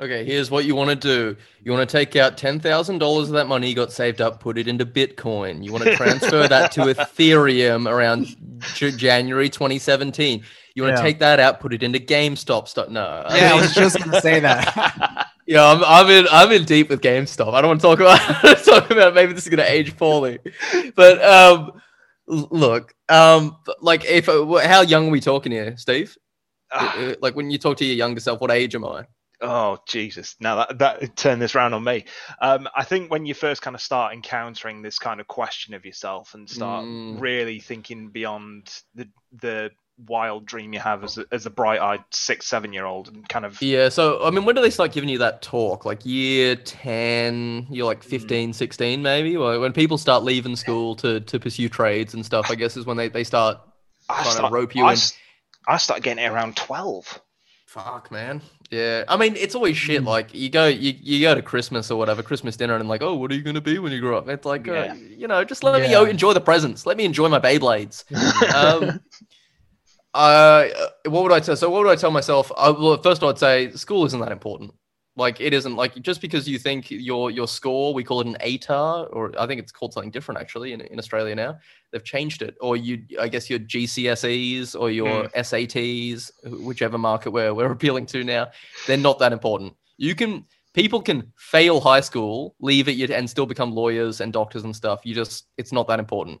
Okay, 0.00 0.24
here's 0.24 0.50
what 0.50 0.64
you 0.64 0.74
want 0.74 0.88
to 0.88 0.96
do. 0.96 1.36
You 1.62 1.72
want 1.72 1.86
to 1.86 1.92
take 1.92 2.16
out 2.16 2.38
$10,000 2.38 3.22
of 3.22 3.28
that 3.30 3.46
money 3.48 3.68
you 3.68 3.74
got 3.74 3.92
saved 3.92 4.22
up, 4.22 4.40
put 4.40 4.56
it 4.56 4.66
into 4.66 4.86
Bitcoin. 4.86 5.62
You 5.62 5.72
want 5.72 5.84
to 5.84 5.94
transfer 5.94 6.48
that 6.48 6.72
to 6.72 6.80
Ethereum 6.94 7.86
around 7.86 8.34
January 8.96 9.50
2017. 9.50 10.42
You 10.74 10.82
want 10.82 10.96
to 10.96 11.02
take 11.02 11.18
that 11.18 11.38
out, 11.38 11.60
put 11.60 11.74
it 11.74 11.82
into 11.82 11.98
GameStop 11.98 12.66
stock. 12.66 12.88
No. 12.88 13.26
Yeah, 13.28 13.52
I 13.52 13.60
was 13.60 13.74
just 13.74 13.98
going 13.98 14.10
to 14.12 14.20
say 14.22 14.40
that. 14.40 15.26
yeah, 15.46 15.66
I'm, 15.66 15.84
I'm 15.84 16.08
in 16.08 16.26
I'm 16.30 16.50
in 16.52 16.64
deep 16.64 16.88
with 16.88 17.02
GameStop. 17.02 17.52
I 17.52 17.60
don't 17.60 17.68
want 17.68 17.80
to 17.80 17.86
talk 17.86 18.00
about 18.00 18.64
talk 18.64 18.90
about 18.90 19.14
maybe 19.14 19.34
this 19.34 19.44
is 19.44 19.50
going 19.50 19.58
to 19.58 19.70
age 19.70 19.96
poorly. 19.98 20.38
But 20.94 21.22
um 21.22 21.72
look, 22.26 22.94
um 23.10 23.56
like 23.82 24.06
if 24.06 24.26
how 24.26 24.80
young 24.80 25.08
are 25.08 25.10
we 25.10 25.20
talking 25.20 25.52
here, 25.52 25.76
Steve? 25.76 26.16
Uh, 26.72 27.14
like 27.20 27.34
when 27.34 27.50
you 27.50 27.58
talk 27.58 27.76
to 27.78 27.84
your 27.84 27.96
younger 27.96 28.20
self, 28.20 28.40
what 28.40 28.50
age 28.50 28.74
am 28.74 28.86
I? 28.86 29.04
Oh 29.40 29.78
Jesus! 29.86 30.36
Now 30.40 30.56
that 30.56 30.78
that 30.78 31.16
turned 31.16 31.40
this 31.40 31.54
round 31.54 31.74
on 31.74 31.82
me. 31.82 32.04
Um, 32.40 32.68
I 32.76 32.84
think 32.84 33.10
when 33.10 33.24
you 33.26 33.34
first 33.34 33.62
kind 33.62 33.74
of 33.74 33.80
start 33.80 34.12
encountering 34.12 34.82
this 34.82 34.98
kind 34.98 35.20
of 35.20 35.28
question 35.28 35.74
of 35.74 35.84
yourself 35.86 36.34
and 36.34 36.48
start 36.48 36.84
mm. 36.84 37.20
really 37.20 37.58
thinking 37.58 38.08
beyond 38.08 38.70
the 38.94 39.08
the 39.40 39.70
wild 40.06 40.46
dream 40.46 40.72
you 40.72 40.80
have 40.80 41.04
as 41.04 41.18
a, 41.18 41.26
as 41.30 41.46
a 41.46 41.50
bright-eyed 41.50 42.02
six 42.10 42.46
seven 42.46 42.72
year 42.72 42.86
old 42.86 43.08
and 43.08 43.28
kind 43.28 43.44
of 43.44 43.60
yeah 43.60 43.88
so 43.88 44.24
i 44.24 44.30
mean 44.30 44.44
when 44.44 44.54
do 44.54 44.62
they 44.62 44.70
start 44.70 44.92
giving 44.92 45.10
you 45.10 45.18
that 45.18 45.42
talk 45.42 45.84
like 45.84 46.06
year 46.06 46.56
10 46.56 47.66
you're 47.68 47.84
like 47.84 48.02
15 48.02 48.50
mm. 48.50 48.54
16 48.54 49.02
maybe 49.02 49.36
or 49.36 49.58
when 49.60 49.72
people 49.72 49.98
start 49.98 50.22
leaving 50.22 50.56
school 50.56 50.96
to 50.96 51.20
to 51.20 51.38
pursue 51.38 51.68
trades 51.68 52.14
and 52.14 52.24
stuff 52.24 52.50
i 52.50 52.54
guess 52.54 52.76
is 52.76 52.86
when 52.86 52.96
they, 52.96 53.08
they 53.08 53.24
start 53.24 53.60
I 54.08 54.22
trying 54.22 54.34
start, 54.36 54.50
to 54.50 54.54
rope 54.54 54.74
you 54.74 54.84
I, 54.84 54.94
in 54.94 54.98
i 55.68 55.76
start 55.76 56.02
getting 56.02 56.24
it 56.24 56.28
around 56.28 56.56
12 56.56 57.20
Fuck, 57.70 58.10
man. 58.10 58.42
Yeah, 58.72 59.04
I 59.06 59.16
mean, 59.16 59.36
it's 59.36 59.54
always 59.54 59.76
shit. 59.76 60.00
Hmm. 60.00 60.08
Like 60.08 60.34
you 60.34 60.50
go, 60.50 60.66
you, 60.66 60.92
you 61.00 61.20
go 61.20 61.36
to 61.36 61.40
Christmas 61.40 61.88
or 61.88 61.96
whatever, 61.96 62.20
Christmas 62.20 62.56
dinner, 62.56 62.74
and 62.74 62.82
I'm 62.82 62.88
like, 62.88 63.00
oh, 63.00 63.14
what 63.14 63.30
are 63.30 63.34
you 63.36 63.42
gonna 63.42 63.60
be 63.60 63.78
when 63.78 63.92
you 63.92 64.00
grow 64.00 64.18
up? 64.18 64.28
It's 64.28 64.44
like, 64.44 64.66
uh, 64.66 64.72
yeah. 64.72 64.92
uh, 64.92 64.94
you 64.94 65.28
know, 65.28 65.44
just 65.44 65.62
let 65.62 65.80
yeah. 65.80 66.02
me 66.02 66.10
enjoy 66.10 66.32
the 66.32 66.40
presents. 66.40 66.84
Let 66.84 66.96
me 66.96 67.04
enjoy 67.04 67.28
my 67.28 67.38
Beyblades. 67.38 68.02
um, 68.56 69.00
uh, 70.12 70.66
what 71.04 71.22
would 71.22 71.30
I 71.30 71.38
tell? 71.38 71.54
So, 71.54 71.70
what 71.70 71.84
would 71.84 71.92
I 71.92 71.94
tell 71.94 72.10
myself? 72.10 72.50
I, 72.56 72.70
well, 72.70 73.00
first, 73.00 73.22
I'd 73.22 73.38
say 73.38 73.70
school 73.70 74.04
isn't 74.04 74.18
that 74.18 74.32
important. 74.32 74.74
Like, 75.20 75.38
it 75.38 75.52
isn't 75.52 75.76
like 75.76 76.00
just 76.00 76.22
because 76.22 76.48
you 76.48 76.58
think 76.58 76.90
your 76.90 77.30
your 77.30 77.46
score, 77.46 77.92
we 77.92 78.02
call 78.02 78.22
it 78.22 78.26
an 78.26 78.38
ATAR, 78.40 79.06
or 79.12 79.38
I 79.38 79.46
think 79.46 79.60
it's 79.60 79.70
called 79.70 79.92
something 79.92 80.10
different 80.10 80.40
actually 80.40 80.72
in, 80.72 80.80
in 80.80 80.98
Australia 80.98 81.34
now. 81.34 81.58
They've 81.90 82.02
changed 82.02 82.40
it, 82.40 82.56
or 82.58 82.74
you, 82.78 83.04
I 83.20 83.28
guess 83.28 83.50
your 83.50 83.58
GCSEs 83.58 84.74
or 84.80 84.90
your 84.90 85.24
mm. 85.24 85.34
SATs, 85.34 86.30
whichever 86.64 86.96
market 86.96 87.32
we're 87.32 87.52
we're 87.52 87.70
appealing 87.70 88.06
to 88.06 88.24
now, 88.24 88.48
they're 88.86 88.96
not 88.96 89.18
that 89.18 89.34
important. 89.34 89.74
You 89.98 90.14
can 90.14 90.46
people 90.72 91.02
can 91.02 91.30
fail 91.36 91.80
high 91.80 92.00
school, 92.00 92.54
leave 92.58 92.88
it, 92.88 93.10
and 93.10 93.28
still 93.28 93.44
become 93.44 93.72
lawyers 93.74 94.22
and 94.22 94.32
doctors 94.32 94.64
and 94.64 94.74
stuff. 94.74 95.00
You 95.04 95.14
just 95.14 95.48
it's 95.58 95.70
not 95.70 95.86
that 95.88 95.98
important. 95.98 96.40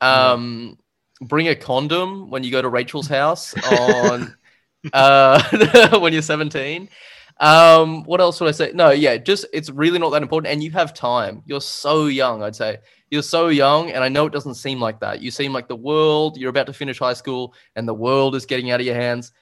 Um, 0.00 0.78
bring 1.20 1.48
a 1.48 1.56
condom 1.56 2.30
when 2.30 2.44
you 2.44 2.52
go 2.52 2.62
to 2.62 2.68
Rachel's 2.68 3.08
house 3.08 3.54
on 3.72 4.36
uh, 4.92 5.98
when 5.98 6.12
you're 6.12 6.22
17. 6.22 6.88
Um, 7.40 8.04
what 8.04 8.20
else 8.20 8.38
would 8.40 8.48
I 8.48 8.52
say? 8.52 8.72
No, 8.74 8.90
yeah, 8.90 9.16
just 9.16 9.46
it's 9.52 9.70
really 9.70 9.98
not 9.98 10.10
that 10.10 10.22
important, 10.22 10.52
and 10.52 10.62
you 10.62 10.70
have 10.72 10.92
time. 10.92 11.42
You're 11.46 11.62
so 11.62 12.06
young, 12.06 12.42
I'd 12.42 12.54
say. 12.54 12.78
You're 13.10 13.22
so 13.22 13.48
young, 13.48 13.90
and 13.90 14.04
I 14.04 14.08
know 14.08 14.26
it 14.26 14.32
doesn't 14.32 14.54
seem 14.54 14.78
like 14.78 15.00
that. 15.00 15.22
You 15.22 15.30
seem 15.30 15.52
like 15.52 15.66
the 15.66 15.74
world. 15.74 16.36
You're 16.36 16.50
about 16.50 16.66
to 16.66 16.74
finish 16.74 16.98
high 16.98 17.14
school, 17.14 17.54
and 17.74 17.88
the 17.88 17.94
world 17.94 18.34
is 18.34 18.44
getting 18.44 18.70
out 18.70 18.80
of 18.80 18.86
your 18.86 18.94
hands. 18.94 19.32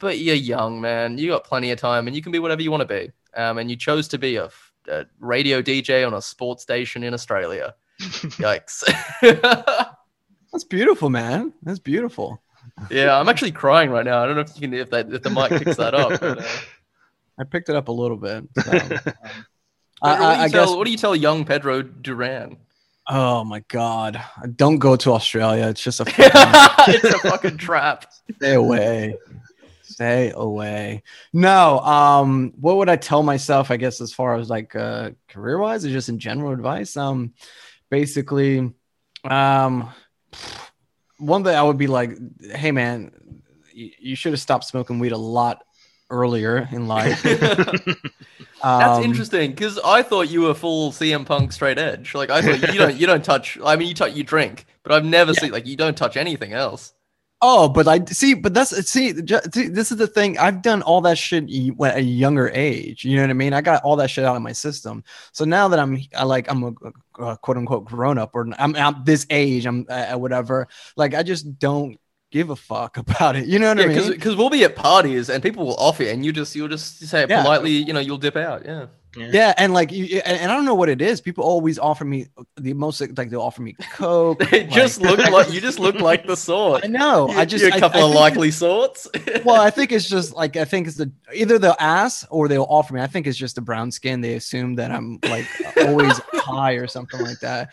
But 0.00 0.18
you're 0.18 0.34
young, 0.34 0.80
man. 0.80 1.16
You 1.16 1.30
got 1.30 1.44
plenty 1.44 1.70
of 1.70 1.78
time, 1.78 2.08
and 2.08 2.16
you 2.16 2.22
can 2.22 2.32
be 2.32 2.40
whatever 2.40 2.60
you 2.60 2.72
want 2.72 2.80
to 2.80 2.86
be. 2.86 3.12
Um, 3.36 3.58
and 3.58 3.70
you 3.70 3.76
chose 3.76 4.08
to 4.08 4.18
be 4.18 4.36
a, 4.36 4.50
a 4.88 5.06
radio 5.20 5.62
DJ 5.62 6.04
on 6.04 6.14
a 6.14 6.20
sports 6.20 6.64
station 6.64 7.04
in 7.04 7.14
Australia. 7.14 7.74
Yikes. 8.00 8.82
That's 10.52 10.64
beautiful, 10.64 11.08
man. 11.08 11.52
That's 11.62 11.78
beautiful. 11.78 12.42
Yeah, 12.90 13.18
I'm 13.18 13.28
actually 13.28 13.52
crying 13.52 13.90
right 13.90 14.04
now. 14.04 14.22
I 14.22 14.26
don't 14.26 14.34
know 14.34 14.42
if 14.42 14.54
you 14.56 14.60
can 14.60 14.74
if 14.74 14.90
that 14.90 15.12
if 15.12 15.22
the 15.22 15.30
mic 15.30 15.50
picks 15.50 15.76
that 15.76 15.94
up. 15.94 16.20
But, 16.20 16.38
uh... 16.38 16.44
I 17.38 17.44
picked 17.44 17.68
it 17.68 17.76
up 17.76 17.88
a 17.88 17.92
little 17.92 18.16
bit. 18.16 18.44
So, 18.62 18.72
um, 18.72 19.12
I, 20.02 20.12
what, 20.12 20.46
do 20.46 20.52
tell, 20.52 20.66
guess... 20.66 20.76
what 20.76 20.84
do 20.84 20.90
you 20.90 20.96
tell 20.96 21.16
young 21.16 21.44
Pedro 21.44 21.82
Duran? 21.82 22.56
Oh 23.08 23.44
my 23.44 23.60
god! 23.68 24.22
Don't 24.56 24.78
go 24.78 24.96
to 24.96 25.12
Australia. 25.12 25.68
It's 25.68 25.82
just 25.82 26.00
a 26.00 26.04
fucking... 26.06 26.24
it's 26.94 27.14
a 27.14 27.18
fucking 27.18 27.58
trap. 27.58 28.12
Stay 28.36 28.54
away. 28.54 29.16
Stay 29.82 30.32
away. 30.34 31.02
No. 31.32 31.80
Um. 31.80 32.54
What 32.58 32.78
would 32.78 32.88
I 32.88 32.96
tell 32.96 33.22
myself? 33.22 33.70
I 33.70 33.76
guess 33.76 34.00
as 34.00 34.12
far 34.12 34.36
as 34.36 34.48
like 34.48 34.74
uh, 34.74 35.10
career 35.28 35.58
wise, 35.58 35.84
or 35.84 35.90
just 35.90 36.08
in 36.08 36.18
general 36.18 36.52
advice. 36.52 36.96
Um. 36.96 37.34
Basically, 37.90 38.72
um 39.24 39.92
one 41.18 41.44
thing 41.44 41.54
I 41.54 41.62
would 41.62 41.78
be 41.78 41.86
like, 41.86 42.18
hey 42.54 42.70
man, 42.70 43.12
you, 43.72 43.90
you 43.98 44.16
should 44.16 44.32
have 44.32 44.40
stopped 44.40 44.64
smoking 44.64 44.98
weed 44.98 45.12
a 45.12 45.18
lot 45.18 45.64
earlier 46.10 46.68
in 46.72 46.86
life. 46.86 47.22
That's 48.62 48.98
um, 48.98 49.04
interesting 49.04 49.50
because 49.50 49.78
I 49.78 50.02
thought 50.02 50.30
you 50.30 50.42
were 50.42 50.54
full 50.54 50.90
CM 50.90 51.26
Punk 51.26 51.52
straight 51.52 51.78
edge. 51.78 52.14
Like 52.14 52.30
I 52.30 52.40
thought 52.40 52.72
you 52.72 52.78
don't 52.78 52.96
you 52.96 53.06
don't 53.06 53.24
touch. 53.24 53.58
I 53.64 53.76
mean, 53.76 53.88
you 53.88 53.94
touch 53.94 54.14
you 54.14 54.24
drink, 54.24 54.66
but 54.82 54.92
I've 54.92 55.04
never 55.04 55.32
yeah. 55.32 55.40
seen 55.40 55.52
like 55.52 55.66
you 55.66 55.76
don't 55.76 55.96
touch 55.96 56.16
anything 56.16 56.52
else. 56.52 56.94
Oh, 57.46 57.68
but 57.68 57.86
I 57.86 58.02
see, 58.06 58.32
but 58.32 58.54
that's 58.54 58.70
see, 58.88 59.12
see, 59.52 59.68
this 59.68 59.92
is 59.92 59.98
the 59.98 60.06
thing. 60.06 60.38
I've 60.38 60.62
done 60.62 60.80
all 60.80 61.02
that 61.02 61.18
shit 61.18 61.44
y- 61.46 61.88
at 61.88 61.98
a 61.98 62.02
younger 62.02 62.48
age. 62.48 63.04
You 63.04 63.16
know 63.16 63.22
what 63.22 63.28
I 63.30 63.34
mean? 63.34 63.52
I 63.52 63.60
got 63.60 63.82
all 63.84 63.96
that 63.96 64.08
shit 64.08 64.24
out 64.24 64.34
of 64.34 64.40
my 64.40 64.52
system. 64.52 65.04
So 65.32 65.44
now 65.44 65.68
that 65.68 65.78
I'm, 65.78 66.00
I 66.16 66.24
like, 66.24 66.50
I'm 66.50 66.62
a, 66.62 67.22
a 67.22 67.36
quote 67.36 67.58
unquote 67.58 67.84
grown 67.84 68.16
up, 68.16 68.30
or 68.34 68.48
I'm, 68.58 68.74
I'm 68.76 69.04
this 69.04 69.26
age, 69.28 69.66
I'm 69.66 69.84
uh, 69.90 70.14
whatever. 70.14 70.68
Like, 70.96 71.12
I 71.12 71.22
just 71.22 71.58
don't 71.58 72.00
give 72.34 72.50
a 72.50 72.56
fuck 72.56 72.96
about 73.04 73.36
it. 73.36 73.46
You 73.46 73.58
know 73.60 73.68
what 73.68 73.78
Yeah, 73.78 73.84
I 73.84 73.88
mean? 74.00 74.10
because 74.10 74.34
we'll 74.36 74.50
be 74.50 74.64
at 74.64 74.74
parties 74.74 75.30
and 75.30 75.40
people 75.42 75.64
will 75.64 75.76
offer, 75.76 76.02
and 76.02 76.24
you 76.26 76.32
just 76.32 76.54
you'll 76.56 76.68
just 76.68 76.98
say 77.06 77.22
it 77.22 77.30
Yeah. 77.30 77.42
politely. 77.42 77.70
You 77.70 77.92
know, 77.94 78.00
you'll 78.00 78.18
dip 78.18 78.36
out. 78.36 78.64
Yeah. 78.66 78.86
Yeah, 79.16 79.54
and 79.58 79.72
like, 79.72 79.92
you, 79.92 80.20
and, 80.26 80.38
and 80.40 80.50
I 80.50 80.56
don't 80.56 80.64
know 80.64 80.74
what 80.74 80.88
it 80.88 81.00
is. 81.00 81.20
People 81.20 81.44
always 81.44 81.78
offer 81.78 82.04
me 82.04 82.26
the 82.56 82.72
most, 82.74 83.00
like 83.16 83.30
they'll 83.30 83.40
offer 83.40 83.62
me 83.62 83.74
coke. 83.92 84.40
They 84.50 84.64
just 84.64 85.00
look 85.00 85.18
like 85.30 85.52
you 85.52 85.60
just 85.60 85.78
look 85.78 85.94
like 86.00 86.26
the 86.26 86.34
sort. 86.36 86.82
I 86.84 86.88
know. 86.88 87.28
I 87.28 87.44
just 87.44 87.62
you're 87.62 87.72
a 87.72 87.76
I- 87.76 87.78
couple 87.78 88.00
I 88.00 88.02
of 88.06 88.10
think 88.10 88.20
likely 88.20 88.50
sorts. 88.50 89.06
well, 89.44 89.60
I 89.60 89.70
think 89.70 89.92
it's 89.92 90.08
just 90.08 90.34
like 90.34 90.56
I 90.56 90.64
think 90.64 90.88
it's 90.88 90.96
the 90.96 91.12
either 91.32 91.60
they'll 91.60 91.76
ask 91.78 92.26
or 92.28 92.48
they'll 92.48 92.66
offer 92.68 92.92
me. 92.94 93.00
I 93.02 93.06
think 93.06 93.28
it's 93.28 93.38
just 93.38 93.54
the 93.54 93.60
brown 93.60 93.92
skin. 93.92 94.20
They 94.20 94.34
assume 94.34 94.74
that 94.80 94.90
I'm 94.90 95.20
like 95.22 95.46
always 95.76 96.18
high 96.32 96.72
or 96.72 96.88
something 96.88 97.20
like 97.20 97.38
that. 97.38 97.70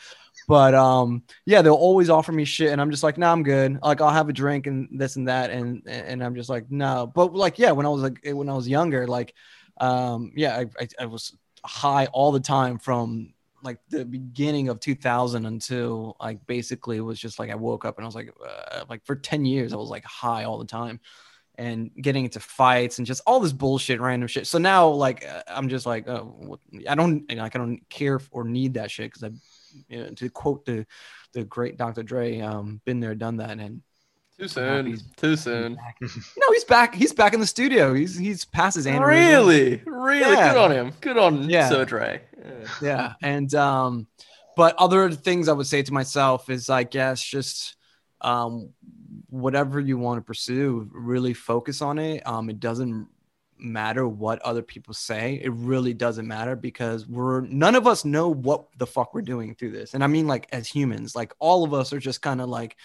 But 0.52 0.76
um, 0.76 1.24
yeah, 1.46 1.62
they'll 1.62 1.76
always 1.76 2.10
offer 2.10 2.34
me 2.34 2.44
shit, 2.44 2.74
and 2.74 2.82
I'm 2.82 2.92
just 2.92 3.04
like, 3.04 3.18
nah, 3.18 3.32
I'm 3.32 3.42
good. 3.42 3.80
Like 3.82 4.02
I'll 4.02 4.10
have 4.10 4.28
a 4.28 4.34
drink 4.34 4.68
and 4.68 4.90
this 4.92 5.16
and 5.16 5.30
that, 5.30 5.50
and 5.50 5.82
and 5.88 6.22
I'm 6.22 6.36
just 6.36 6.50
like, 6.50 6.70
no. 6.70 7.08
But 7.08 7.34
like, 7.34 7.58
yeah, 7.58 7.72
when 7.72 7.86
I 7.86 7.90
was 7.90 8.02
like 8.02 8.20
when 8.26 8.50
I 8.50 8.54
was 8.54 8.68
younger, 8.68 9.08
like, 9.08 9.34
um, 9.78 10.34
yeah, 10.36 10.58
I, 10.58 10.66
I, 10.78 10.88
I 11.04 11.06
was 11.06 11.38
high 11.64 12.08
all 12.08 12.34
the 12.34 12.42
time 12.42 12.80
from 12.80 13.34
like 13.64 13.78
the 13.88 14.04
beginning 14.04 14.68
of 14.68 14.82
2000 14.82 15.46
until 15.46 16.18
like 16.20 16.46
basically 16.48 16.98
it 16.98 17.02
was 17.02 17.18
just 17.18 17.40
like 17.40 17.50
I 17.50 17.56
woke 17.56 17.86
up 17.86 17.98
and 17.98 18.04
I 18.04 18.08
was 18.10 18.16
like 18.16 18.34
uh, 18.46 18.84
like 18.90 19.06
for 19.06 19.16
10 19.16 19.46
years 19.46 19.72
I 19.72 19.78
was 19.78 19.90
like 19.90 20.04
high 20.04 20.44
all 20.44 20.58
the 20.58 20.66
time 20.66 21.00
and 21.56 21.92
getting 22.02 22.26
into 22.26 22.42
fights 22.42 22.98
and 22.98 23.08
just 23.08 23.22
all 23.26 23.40
this 23.40 23.54
bullshit 23.54 24.02
random 24.02 24.28
shit 24.28 24.48
so 24.48 24.58
now 24.58 24.88
like 24.88 25.26
uh, 25.26 25.44
I'm 25.48 25.70
just 25.70 25.86
like 25.86 26.10
oh, 26.10 26.60
I 26.90 26.96
don't 26.96 27.30
like 27.30 27.56
I 27.56 27.60
don't 27.60 27.88
care 27.88 28.20
or 28.32 28.44
need 28.44 28.74
that 28.74 28.90
shit 28.90 29.14
because 29.14 29.24
I 29.24 29.30
you 29.90 30.04
know, 30.04 30.10
to 30.10 30.30
quote 30.30 30.66
the 30.66 30.86
the 31.34 31.44
great 31.44 31.78
Dr. 31.78 32.04
Dre 32.04 32.40
um 32.40 32.82
been 32.86 33.00
there 33.00 33.16
done 33.16 33.38
that 33.38 33.60
and 33.60 33.82
Too 34.38 34.48
soon. 34.48 34.86
He's, 34.88 35.04
Too 35.18 35.36
soon. 35.36 35.78
no 36.02 36.52
he's 36.52 36.64
back 36.66 36.96
he's 36.96 37.14
back 37.14 37.34
in 37.34 37.40
the 37.40 37.48
studio 37.48 37.94
he's 37.94 38.18
he's 38.18 38.44
past 38.46 38.76
his 38.76 38.86
aneurysm. 38.88 39.06
Really, 39.08 39.82
really 39.86 40.20
Yeah. 40.36 40.54
good 40.54 40.58
on 40.62 40.72
him. 40.72 40.94
Good 41.02 41.18
on 41.18 41.50
Yeah. 41.50 41.70
Sir 41.70 41.86
Dre. 41.86 42.22
Yeah. 42.38 42.68
yeah 42.82 43.14
and 43.22 43.54
um 43.56 44.08
but 44.58 44.76
other 44.78 45.12
things 45.12 45.48
i 45.48 45.54
would 45.54 45.68
say 45.68 45.82
to 45.84 45.94
myself 45.94 46.50
is 46.50 46.70
i 46.70 46.84
guess 46.84 47.22
just 47.24 47.76
um 48.22 48.72
whatever 49.30 49.80
you 49.80 49.98
want 49.98 50.18
to 50.18 50.22
pursue 50.24 50.90
really 50.92 51.34
focus 51.34 51.82
on 51.82 51.98
it 52.00 52.26
um 52.28 52.50
it 52.50 52.60
doesn't 52.60 53.08
matter 53.62 54.08
what 54.08 54.42
other 54.42 54.62
people 54.62 54.94
say. 54.94 55.40
It 55.44 55.52
really 55.54 55.94
doesn't 55.94 56.28
matter 56.28 56.56
because 56.56 57.08
we're 57.08 57.42
none 57.42 57.76
of 57.76 57.88
us 57.88 58.06
know 58.06 58.30
what 58.30 58.66
the 58.78 58.88
fuck 58.88 59.14
we're 59.14 59.22
doing 59.22 59.56
through 59.56 59.72
this. 59.72 59.94
And 59.94 60.04
i 60.04 60.08
mean 60.08 60.28
like 60.28 60.48
as 60.52 60.68
humans 60.68 61.16
like 61.16 61.34
all 61.40 61.64
of 61.64 61.74
us 61.74 61.94
are 61.94 62.00
just 62.00 62.22
kind 62.22 62.42
of 62.42 62.50
like 62.50 62.78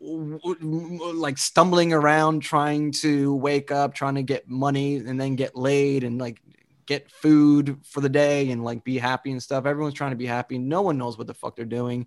like 0.00 1.38
stumbling 1.38 1.92
around 1.92 2.40
trying 2.40 2.92
to 2.92 3.34
wake 3.34 3.72
up 3.72 3.94
trying 3.94 4.14
to 4.14 4.22
get 4.22 4.48
money 4.48 4.96
and 4.96 5.20
then 5.20 5.34
get 5.34 5.56
laid 5.56 6.04
and 6.04 6.20
like 6.20 6.40
get 6.88 7.10
food 7.10 7.78
for 7.84 8.00
the 8.00 8.08
day 8.08 8.50
and 8.50 8.64
like 8.64 8.82
be 8.82 8.96
happy 8.96 9.30
and 9.30 9.42
stuff. 9.42 9.66
Everyone's 9.66 9.94
trying 9.94 10.12
to 10.12 10.16
be 10.16 10.26
happy. 10.26 10.56
No 10.56 10.80
one 10.80 10.96
knows 10.96 11.18
what 11.18 11.26
the 11.26 11.34
fuck 11.34 11.54
they're 11.54 11.66
doing. 11.66 12.06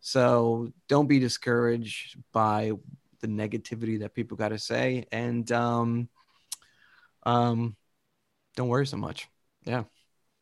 So 0.00 0.70
don't 0.86 1.08
be 1.08 1.18
discouraged 1.18 2.18
by 2.32 2.72
the 3.20 3.26
negativity 3.26 4.00
that 4.00 4.14
people 4.14 4.36
got 4.36 4.50
to 4.50 4.58
say. 4.58 5.06
And 5.10 5.50
um 5.50 6.08
um 7.28 7.76
don't 8.56 8.68
worry 8.68 8.86
so 8.86 8.96
much 8.96 9.28
yeah 9.64 9.84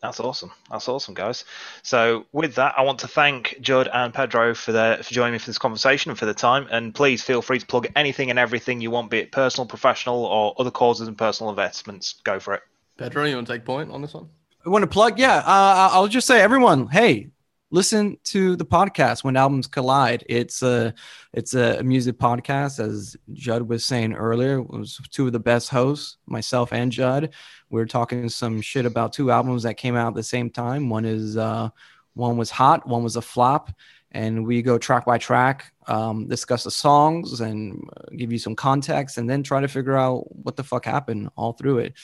That's 0.02 0.20
awesome. 0.20 0.52
That's 0.70 0.88
awesome, 0.88 1.14
guys. 1.14 1.44
So 1.82 2.26
with 2.32 2.54
that, 2.56 2.74
I 2.76 2.82
want 2.82 2.98
to 3.00 3.08
thank 3.08 3.56
Judd 3.60 3.88
and 3.92 4.12
Pedro 4.12 4.54
for 4.54 4.72
their 4.72 5.02
for 5.02 5.12
joining 5.12 5.32
me 5.32 5.38
for 5.38 5.46
this 5.46 5.58
conversation 5.58 6.10
and 6.10 6.18
for 6.18 6.26
the 6.26 6.34
time. 6.34 6.68
And 6.70 6.94
please 6.94 7.22
feel 7.24 7.40
free 7.42 7.58
to 7.58 7.66
plug 7.66 7.86
anything 7.96 8.28
and 8.30 8.38
everything 8.38 8.80
you 8.82 8.90
want, 8.90 9.10
be 9.10 9.18
it 9.18 9.32
personal, 9.32 9.66
professional, 9.66 10.24
or 10.26 10.54
other 10.58 10.70
causes 10.70 11.08
and 11.08 11.16
personal 11.16 11.50
investments. 11.50 12.20
Go 12.24 12.38
for 12.38 12.54
it. 12.54 12.62
Pedro, 12.98 13.24
you 13.24 13.34
want 13.36 13.46
to 13.48 13.54
take 13.54 13.64
point 13.64 13.90
on 13.90 14.02
this 14.02 14.14
one? 14.14 14.28
I 14.64 14.68
want 14.68 14.82
to 14.82 14.86
plug. 14.86 15.18
Yeah, 15.18 15.38
uh, 15.38 15.90
I'll 15.92 16.08
just 16.08 16.26
say, 16.26 16.40
everyone, 16.40 16.88
hey, 16.88 17.30
listen 17.70 18.16
to 18.24 18.56
the 18.56 18.64
podcast 18.64 19.24
when 19.24 19.36
albums 19.36 19.66
collide. 19.66 20.24
It's 20.28 20.62
a 20.62 20.94
it's 21.32 21.54
a 21.54 21.82
music 21.82 22.18
podcast, 22.18 22.78
as 22.80 23.16
Judd 23.32 23.62
was 23.62 23.84
saying 23.84 24.14
earlier. 24.14 24.58
It 24.58 24.70
was 24.70 25.00
two 25.10 25.26
of 25.26 25.32
the 25.32 25.40
best 25.40 25.68
hosts, 25.68 26.16
myself 26.26 26.72
and 26.72 26.92
Judd. 26.92 27.34
We 27.70 27.80
are 27.80 27.86
talking 27.86 28.28
some 28.28 28.60
shit 28.60 28.86
about 28.86 29.12
two 29.12 29.30
albums 29.30 29.64
that 29.64 29.74
came 29.74 29.96
out 29.96 30.08
at 30.08 30.14
the 30.14 30.22
same 30.22 30.50
time. 30.50 30.88
One 30.88 31.04
is 31.04 31.36
uh, 31.36 31.70
one 32.14 32.36
was 32.36 32.50
hot, 32.50 32.86
one 32.86 33.02
was 33.02 33.16
a 33.16 33.22
flop, 33.22 33.70
and 34.12 34.46
we 34.46 34.62
go 34.62 34.78
track 34.78 35.04
by 35.04 35.18
track, 35.18 35.72
um, 35.86 36.28
discuss 36.28 36.64
the 36.64 36.70
songs, 36.70 37.40
and 37.40 37.88
uh, 37.96 38.14
give 38.16 38.32
you 38.32 38.38
some 38.38 38.54
context, 38.54 39.18
and 39.18 39.28
then 39.28 39.42
try 39.42 39.60
to 39.60 39.68
figure 39.68 39.96
out 39.96 40.34
what 40.34 40.56
the 40.56 40.64
fuck 40.64 40.84
happened 40.84 41.30
all 41.36 41.52
through 41.52 41.78
it. 41.78 41.94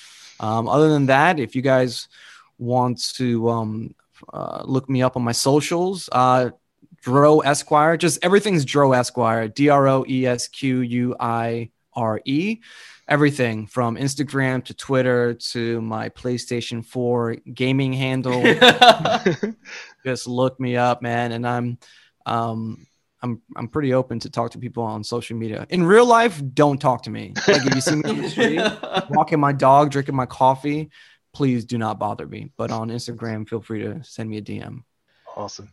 Um, 0.41 0.69
other 0.69 0.89
than 0.89 1.07
that, 1.07 1.39
if 1.39 1.55
you 1.55 1.63
guys 1.63 2.09
want 2.59 3.15
to 3.15 3.49
um, 3.49 3.95
uh, 4.33 4.63
look 4.65 4.89
me 4.89 5.03
up 5.03 5.17
on 5.17 5.23
my 5.23 5.33
socials, 5.33 6.09
uh, 6.13 6.51
Dro 7.03 7.41
Esquire, 7.41 7.97
just 7.97 8.19
everything's 8.23 8.65
Dro 8.65 8.93
Esquire, 8.93 9.49
D 9.49 9.69
R 9.69 9.89
O 9.89 10.05
E 10.09 10.27
S 10.27 10.49
Q 10.49 10.81
U 10.81 11.17
I 11.19 11.71
R 11.95 12.21
E. 12.25 12.61
Everything 13.09 13.67
from 13.67 13.97
Instagram 13.97 14.65
to 14.65 14.75
Twitter 14.75 15.35
to 15.35 15.83
my 15.83 16.09
PlayStation 16.11 16.85
4 16.85 17.37
gaming 17.53 17.93
handle. 17.93 18.43
just 20.05 20.29
look 20.29 20.59
me 20.61 20.77
up, 20.77 21.03
man. 21.03 21.33
And 21.33 21.47
I'm, 21.47 21.79
um, 22.25 22.87
I'm, 23.21 23.43
I'm 23.57 23.69
pretty 23.69 23.93
open 23.93 24.21
to 24.21 24.31
talk 24.31 24.53
to 24.53 24.59
people 24.59 24.85
on 24.85 25.03
social 25.03 25.37
media. 25.37 25.67
In 25.69 25.85
real 25.85 26.07
life, 26.07 26.41
don't 26.55 26.81
talk 26.81 27.03
to 27.03 27.11
me. 27.11 27.35
Like 27.49 27.67
if 27.67 27.75
you 27.75 27.81
see 27.81 27.97
me 27.97 28.21
the 28.21 28.31
street, 28.31 29.11
walking 29.11 29.41
my 29.41 29.53
dog, 29.53 29.91
drinking 29.91 30.17
my 30.17 30.27
coffee, 30.27 30.91
please 31.33 31.65
do 31.65 31.79
not 31.79 31.99
bother 31.99 32.27
me. 32.27 32.51
But 32.57 32.71
on 32.71 32.89
Instagram, 32.89 33.49
feel 33.49 33.61
free 33.61 33.83
to 33.83 34.03
send 34.03 34.29
me 34.31 34.39
a 34.39 34.43
DM. 34.43 34.85
Awesome. 35.37 35.71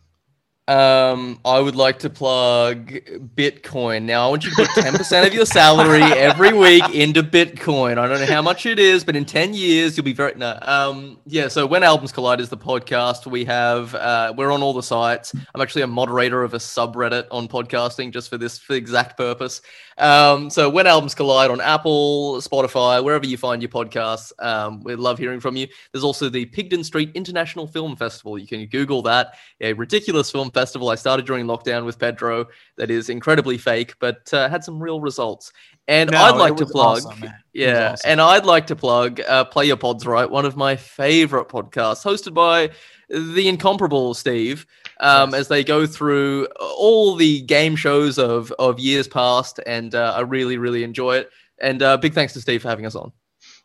Um, 0.70 1.40
I 1.44 1.58
would 1.58 1.74
like 1.74 1.98
to 1.98 2.08
plug 2.08 2.92
Bitcoin. 3.34 4.04
Now, 4.04 4.28
I 4.28 4.30
want 4.30 4.44
you 4.44 4.50
to 4.50 4.56
put 4.56 4.68
10% 4.68 5.26
of 5.26 5.34
your 5.34 5.44
salary 5.44 6.00
every 6.00 6.52
week 6.52 6.88
into 6.94 7.24
Bitcoin. 7.24 7.98
I 7.98 8.06
don't 8.06 8.20
know 8.20 8.32
how 8.32 8.40
much 8.40 8.66
it 8.66 8.78
is, 8.78 9.02
but 9.02 9.16
in 9.16 9.24
10 9.24 9.52
years, 9.52 9.96
you'll 9.96 10.04
be 10.04 10.12
very. 10.12 10.32
No. 10.36 10.56
Um, 10.62 11.18
yeah, 11.26 11.48
so 11.48 11.66
When 11.66 11.82
Albums 11.82 12.12
Collide 12.12 12.38
is 12.38 12.50
the 12.50 12.56
podcast. 12.56 13.26
We 13.26 13.44
have, 13.46 13.96
uh, 13.96 14.32
we're 14.36 14.52
on 14.52 14.62
all 14.62 14.72
the 14.72 14.80
sites. 14.80 15.34
I'm 15.52 15.60
actually 15.60 15.82
a 15.82 15.88
moderator 15.88 16.44
of 16.44 16.54
a 16.54 16.58
subreddit 16.58 17.26
on 17.32 17.48
podcasting 17.48 18.12
just 18.12 18.30
for 18.30 18.38
this 18.38 18.56
for 18.60 18.74
exact 18.74 19.16
purpose. 19.16 19.62
Um, 19.98 20.50
so 20.50 20.70
When 20.70 20.86
Albums 20.86 21.16
Collide 21.16 21.50
on 21.50 21.60
Apple, 21.60 22.36
Spotify, 22.36 23.02
wherever 23.02 23.26
you 23.26 23.36
find 23.36 23.60
your 23.60 23.70
podcasts. 23.70 24.30
Um, 24.38 24.84
we 24.84 24.94
love 24.94 25.18
hearing 25.18 25.40
from 25.40 25.56
you. 25.56 25.66
There's 25.90 26.04
also 26.04 26.28
the 26.28 26.46
Pigden 26.46 26.84
Street 26.84 27.10
International 27.14 27.66
Film 27.66 27.96
Festival. 27.96 28.38
You 28.38 28.46
can 28.46 28.64
Google 28.66 29.02
that. 29.02 29.34
A 29.60 29.72
ridiculous 29.72 30.30
film 30.30 30.52
festival 30.52 30.59
I 30.66 30.94
started 30.94 31.26
during 31.26 31.46
lockdown 31.46 31.84
with 31.84 31.98
Pedro 31.98 32.46
that 32.76 32.90
is 32.90 33.08
incredibly 33.08 33.58
fake, 33.58 33.94
but 34.00 34.32
uh, 34.32 34.48
had 34.48 34.64
some 34.64 34.82
real 34.82 35.00
results. 35.00 35.52
And 35.88 36.10
No, 36.10 36.18
I'd 36.18 36.36
like 36.36 36.56
to 36.56 36.66
plug, 36.66 36.98
awesome, 36.98 37.20
man. 37.20 37.34
It 37.54 37.66
was 37.66 37.66
yeah, 37.74 37.92
awesome. 37.92 38.10
and 38.10 38.20
I'd 38.20 38.44
like 38.46 38.66
to 38.68 38.76
plug 38.76 39.20
uh, 39.26 39.44
Play 39.44 39.66
Your 39.66 39.76
Pods 39.76 40.06
Right, 40.06 40.30
one 40.30 40.44
of 40.46 40.56
my 40.56 40.76
favorite 40.76 41.48
podcasts, 41.48 42.04
hosted 42.04 42.34
by 42.34 42.70
the 43.08 43.48
incomparable 43.48 44.14
Steve, 44.14 44.66
um, 45.00 45.30
Yes. 45.30 45.40
as 45.40 45.48
they 45.48 45.64
go 45.64 45.86
through 45.86 46.46
all 46.60 47.16
the 47.16 47.40
game 47.42 47.74
shows 47.74 48.18
of 48.18 48.52
of 48.58 48.78
years 48.78 49.08
past, 49.08 49.58
and 49.66 49.94
uh, 49.94 50.14
I 50.16 50.20
really, 50.20 50.58
really 50.58 50.84
enjoy 50.84 51.16
it. 51.16 51.30
And 51.60 51.82
uh, 51.82 51.96
big 51.96 52.14
thanks 52.14 52.32
to 52.34 52.40
Steve 52.40 52.62
for 52.62 52.68
having 52.68 52.86
us 52.86 52.94
on. 52.94 53.10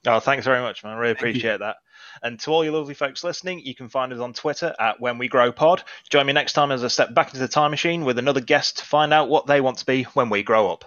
Oh, 0.07 0.19
thanks 0.19 0.45
very 0.45 0.61
much, 0.61 0.83
man. 0.83 0.93
I 0.93 0.97
really 0.97 1.13
Thank 1.13 1.21
you. 1.23 1.29
appreciate 1.31 1.59
that. 1.59 1.75
And 2.23 2.39
to 2.41 2.51
all 2.51 2.63
you 2.63 2.71
lovely 2.71 2.93
folks 2.93 3.23
listening, 3.23 3.59
you 3.59 3.75
can 3.75 3.89
find 3.89 4.11
us 4.13 4.19
on 4.19 4.33
Twitter 4.33 4.75
at 4.79 4.99
When 4.99 5.17
We 5.17 5.27
Grow 5.27 5.51
Pod. 5.51 5.83
Join 6.09 6.25
me 6.25 6.33
next 6.33 6.53
time 6.53 6.71
as 6.71 6.83
I 6.83 6.87
step 6.87 7.13
back 7.13 7.27
into 7.27 7.39
the 7.39 7.47
time 7.47 7.71
machine 7.71 8.05
with 8.05 8.17
another 8.19 8.41
guest 8.41 8.77
to 8.79 8.85
find 8.85 9.13
out 9.13 9.29
what 9.29 9.47
they 9.47 9.61
want 9.61 9.77
to 9.79 9.85
be 9.85 10.03
when 10.03 10.29
we 10.29 10.43
grow 10.43 10.71
up. 10.71 10.85